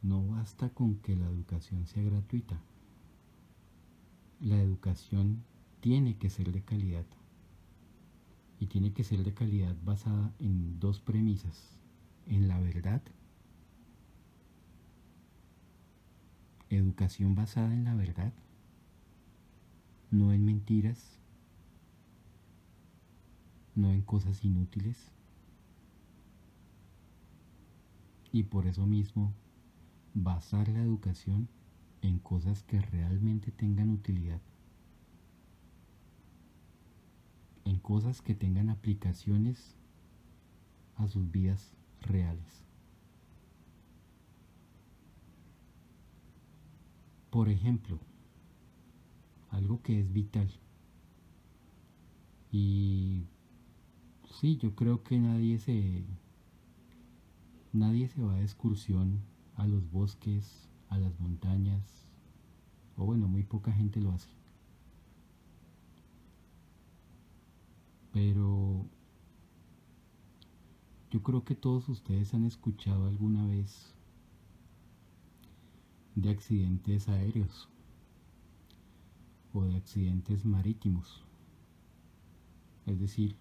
[0.04, 2.56] No basta con que la educación sea gratuita.
[4.40, 5.44] La educación
[5.80, 7.06] tiene que ser de calidad.
[8.60, 11.80] Y tiene que ser de calidad basada en dos premisas.
[12.28, 13.02] En la verdad.
[16.70, 18.34] Educación basada en la verdad.
[20.12, 21.21] No en mentiras
[23.76, 25.12] no en cosas inútiles.
[28.32, 29.34] Y por eso mismo,
[30.14, 31.50] basar la educación
[32.02, 34.42] en cosas que realmente tengan utilidad.
[37.66, 39.76] En cosas que tengan aplicaciones
[40.96, 42.64] a sus vidas reales.
[47.30, 48.00] Por ejemplo,
[49.50, 50.50] algo que es vital
[52.52, 53.26] y
[54.32, 56.04] sí, yo creo que nadie se
[57.74, 59.22] nadie se va de excursión
[59.56, 62.06] a los bosques, a las montañas,
[62.98, 64.30] o bueno, muy poca gente lo hace.
[68.12, 68.86] Pero
[71.12, 73.94] yo creo que todos ustedes han escuchado alguna vez
[76.16, 77.70] de accidentes aéreos
[79.54, 81.24] o de accidentes marítimos.
[82.86, 83.36] Es decir,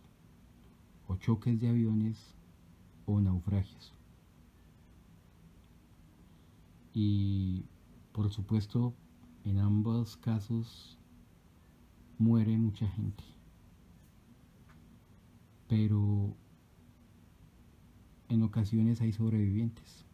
[1.10, 2.36] o choques de aviones
[3.04, 3.92] o naufragios.
[6.94, 7.64] Y
[8.12, 8.94] por supuesto,
[9.44, 10.96] en ambos casos
[12.16, 13.24] muere mucha gente.
[15.66, 16.36] Pero
[18.28, 20.04] en ocasiones hay sobrevivientes.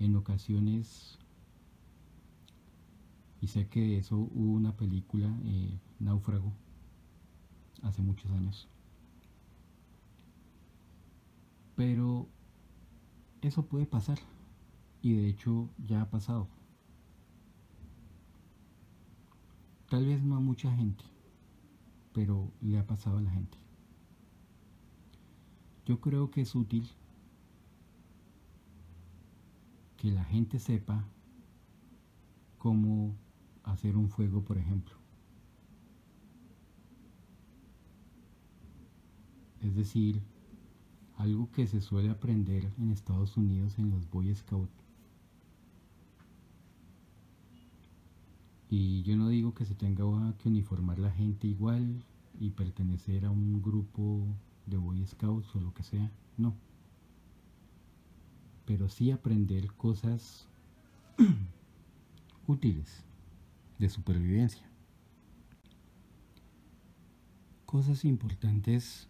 [0.00, 1.18] En ocasiones,
[3.40, 6.52] y sé que de eso hubo una película, eh, Náufrago,
[7.82, 8.68] hace muchos años.
[11.76, 12.28] Pero
[13.42, 14.18] eso puede pasar.
[15.02, 16.48] Y de hecho ya ha pasado.
[19.88, 21.04] Tal vez no a mucha gente,
[22.12, 23.58] pero le ha pasado a la gente.
[25.84, 26.90] Yo creo que es útil
[29.98, 31.04] que la gente sepa
[32.58, 33.14] cómo
[33.62, 34.94] hacer un fuego, por ejemplo.
[39.60, 40.22] Es decir,
[41.16, 44.84] algo que se suele aprender en Estados Unidos en los Boy Scouts.
[48.70, 50.04] Y yo no digo que se tenga
[50.38, 52.02] que uniformar la gente igual
[52.40, 54.26] y pertenecer a un grupo
[54.66, 56.54] de Boy Scouts o lo que sea, no.
[58.66, 60.48] Pero sí aprender cosas
[62.46, 63.04] útiles
[63.78, 64.66] de supervivencia.
[67.66, 69.08] Cosas importantes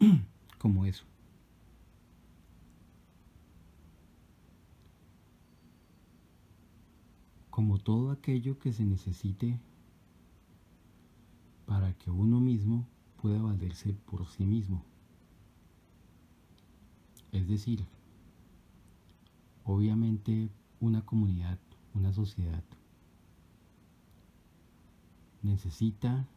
[0.62, 1.04] como eso.
[7.50, 9.58] Como todo aquello que se necesite
[11.66, 12.86] para que uno mismo
[13.20, 14.84] pueda valerse por sí mismo.
[17.32, 17.84] Es decir,
[19.64, 20.48] obviamente
[20.78, 21.58] una comunidad,
[21.92, 22.62] una sociedad,
[25.42, 26.28] necesita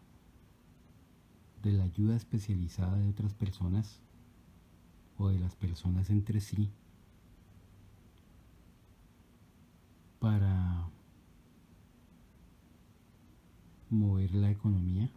[1.62, 4.02] de la ayuda especializada de otras personas
[5.18, 6.70] o de las personas entre sí
[10.20, 10.90] para
[13.92, 15.10] mover la economía.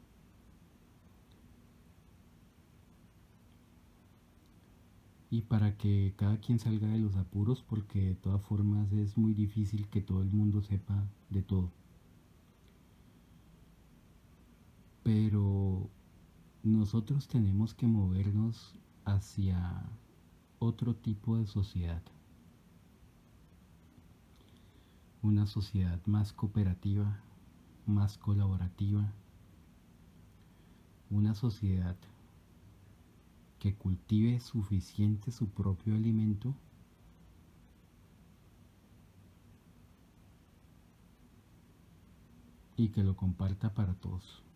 [5.31, 9.35] Y para que cada quien salga de los apuros, porque de todas formas es muy
[9.35, 11.71] difícil que todo el mundo sepa de todo.
[15.03, 15.89] Pero
[16.63, 18.75] nosotros tenemos que movernos
[19.15, 19.83] hacia
[20.59, 22.03] otro tipo de sociedad.
[25.23, 27.21] Una sociedad más cooperativa,
[27.87, 29.13] más colaborativa.
[31.11, 31.97] Una sociedad
[33.59, 36.55] que cultive suficiente su propio alimento
[42.77, 44.48] y que lo comparta para todos.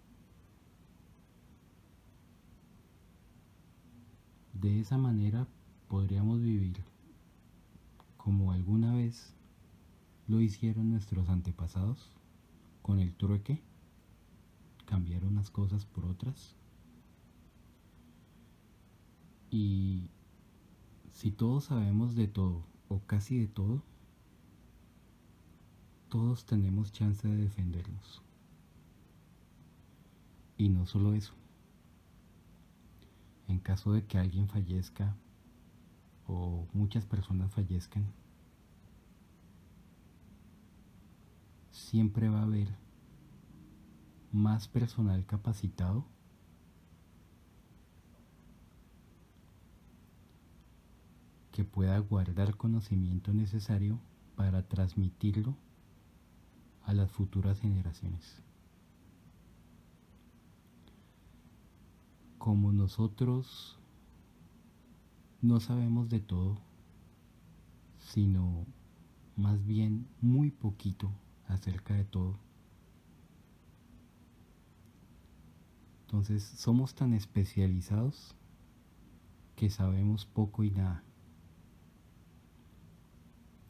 [4.63, 5.49] De esa manera
[5.89, 6.85] podríamos vivir
[8.17, 9.35] como alguna vez
[10.29, 12.13] lo hicieron nuestros antepasados
[12.81, 13.61] con el trueque,
[14.87, 16.55] cambiar unas cosas por otras
[19.51, 20.11] y
[21.11, 23.83] si todos sabemos de todo, o casi de todo,
[26.09, 28.23] todos tenemos chance de defendernos.
[30.57, 31.42] Y no solo eso.
[33.49, 35.17] En caso de que alguien fallezca
[36.27, 38.07] o muchas personas fallezcan,
[41.71, 42.69] siempre va a haber
[44.33, 46.07] más personal capacitado
[51.53, 54.01] que pueda guardar conocimiento necesario
[54.37, 55.55] para transmitirlo
[56.85, 58.43] a las futuras generaciones.
[62.43, 63.79] Como nosotros
[65.43, 66.59] no sabemos de todo,
[68.01, 68.67] sino
[69.37, 71.13] más bien muy poquito
[71.47, 72.41] acerca de todo,
[76.01, 78.35] entonces somos tan especializados
[79.55, 81.05] que sabemos poco y nada.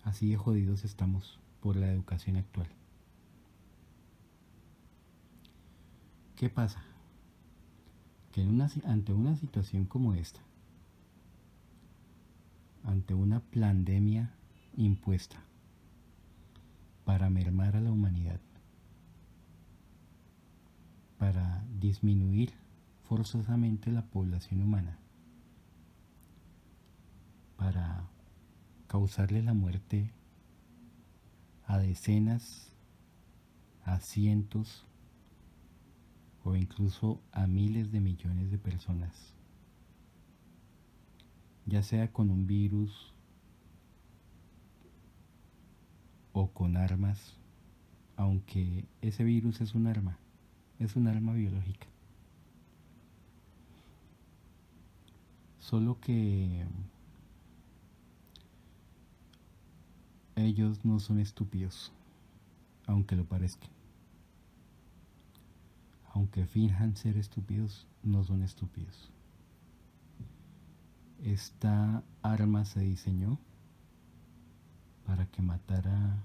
[0.02, 2.68] Así de jodidos estamos por la educación actual.
[6.36, 6.82] ¿Qué pasa?
[8.32, 8.40] Que
[8.86, 10.40] ante una situación como esta,
[12.82, 14.32] ante una pandemia
[14.74, 15.36] impuesta
[17.04, 18.40] para mermar a la humanidad,
[21.18, 22.54] para disminuir
[23.04, 24.96] forzosamente la población humana,
[27.56, 28.04] para
[28.86, 30.10] causarle la muerte
[31.66, 32.72] a decenas,
[33.84, 34.86] a cientos
[36.44, 39.34] o incluso a miles de millones de personas,
[41.66, 43.12] ya sea con un virus
[46.32, 47.36] o con armas,
[48.16, 50.18] aunque ese virus es un arma,
[50.78, 51.86] es un arma biológica.
[55.58, 56.66] Solo que
[60.34, 61.92] Ellos no son estúpidos,
[62.86, 63.70] aunque lo parezcan.
[66.12, 69.10] Aunque finjan ser estúpidos, no son estúpidos.
[71.22, 73.38] Esta arma se diseñó
[75.06, 76.24] para que matara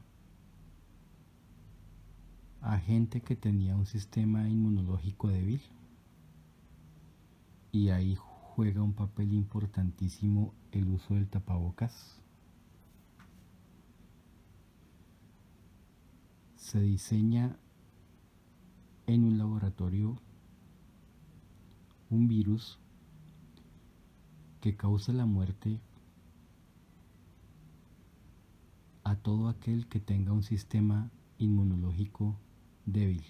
[2.61, 5.61] a gente que tenía un sistema inmunológico débil.
[7.72, 12.22] Y ahí juega un papel importantísimo el uso del tapabocas
[16.68, 17.55] se diseña
[19.07, 20.17] en un laboratorio
[22.09, 22.77] un virus
[24.61, 25.79] que causa la muerte
[29.03, 32.35] a todo aquel que tenga un sistema inmunológico
[32.85, 33.23] débil,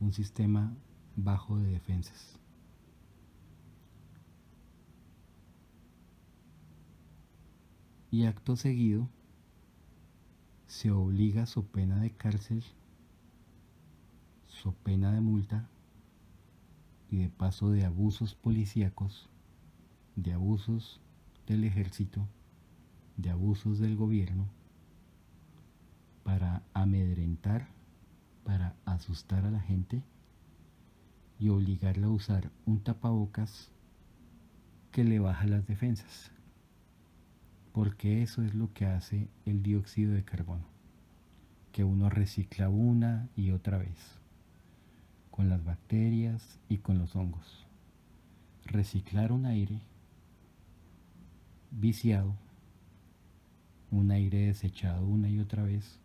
[0.00, 0.72] un sistema
[1.16, 2.38] bajo de defensas.
[8.10, 9.08] Y acto seguido,
[10.68, 12.62] se obliga su pena de cárcel,
[14.72, 15.68] pena de multa
[17.10, 19.28] y de paso de abusos policíacos,
[20.16, 21.00] de abusos
[21.46, 22.26] del ejército,
[23.16, 24.48] de abusos del gobierno,
[26.22, 27.68] para amedrentar,
[28.44, 30.02] para asustar a la gente
[31.38, 33.70] y obligarla a usar un tapabocas
[34.90, 36.34] que le baja las defensas
[37.74, 40.62] porque eso es lo que hace el dióxido de carbono,
[41.72, 44.20] que uno recicla una y otra vez,
[45.34, 47.66] con las bacterias y con los hongos.
[48.66, 49.80] Reciclar un aire
[51.72, 52.36] viciado,
[53.90, 55.98] un aire desechado una y otra vez,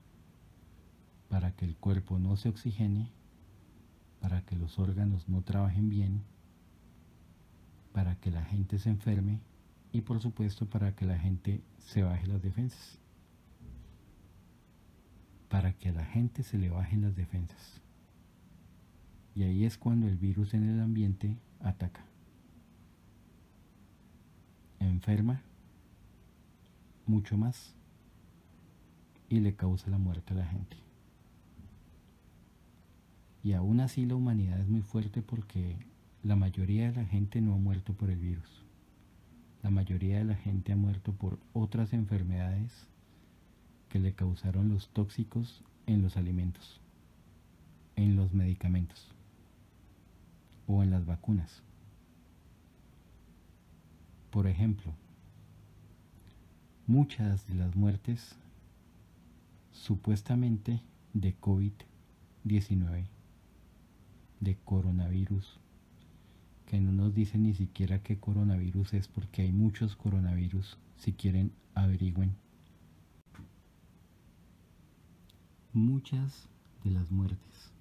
[1.29, 3.11] para que el cuerpo no se oxigene,
[4.19, 6.23] para que los órganos no trabajen bien,
[7.93, 9.41] para que la gente se enferme
[9.91, 12.97] y por supuesto para que la gente se baje las defensas.
[15.49, 17.79] Para que a la gente se le bajen las defensas.
[19.39, 22.03] Y ahí es cuando el virus en el ambiente ataca.
[24.81, 25.41] Enferma
[27.05, 27.73] mucho más
[29.29, 30.75] y le causa la muerte a la gente.
[33.41, 35.77] Y aún así la humanidad es muy fuerte porque
[36.21, 38.65] la mayoría de la gente no ha muerto por el virus.
[39.63, 42.89] La mayoría de la gente ha muerto por otras enfermedades
[43.87, 46.81] que le causaron los tóxicos en los alimentos,
[47.95, 49.15] en los medicamentos
[50.69, 51.63] o en las vacunas.
[54.29, 54.93] Por ejemplo,
[56.85, 58.35] muchas de las muertes
[59.71, 60.81] supuestamente
[61.13, 63.07] de COVID-19,
[64.39, 65.59] de coronavirus,
[66.67, 71.51] que no nos dicen ni siquiera qué coronavirus es porque hay muchos coronavirus, si quieren
[71.73, 72.35] averigüen.
[75.73, 76.47] Muchas
[76.83, 77.78] de las muertes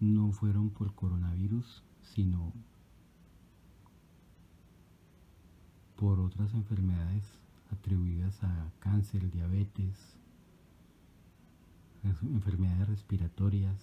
[0.00, 2.52] no fueron por coronavirus, sino
[5.96, 7.24] por otras enfermedades
[7.72, 10.16] atribuidas a cáncer, diabetes,
[12.04, 13.76] enfermedades respiratorias,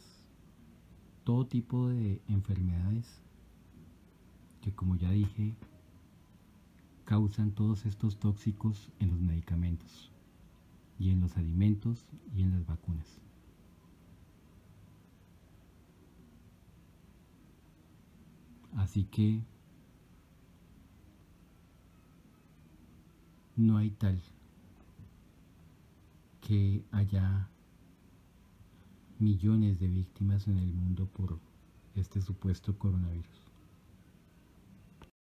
[1.23, 3.21] todo tipo de enfermedades
[4.61, 5.53] que como ya dije
[7.03, 10.11] causan todos estos tóxicos en los medicamentos
[10.97, 13.24] y en los alimentos y en las vacunas.
[18.75, 19.41] Así que
[23.55, 24.21] no hay tal
[26.41, 27.49] que haya
[29.17, 31.39] millones de víctimas en el mundo por
[31.95, 33.44] este supuesto coronavirus.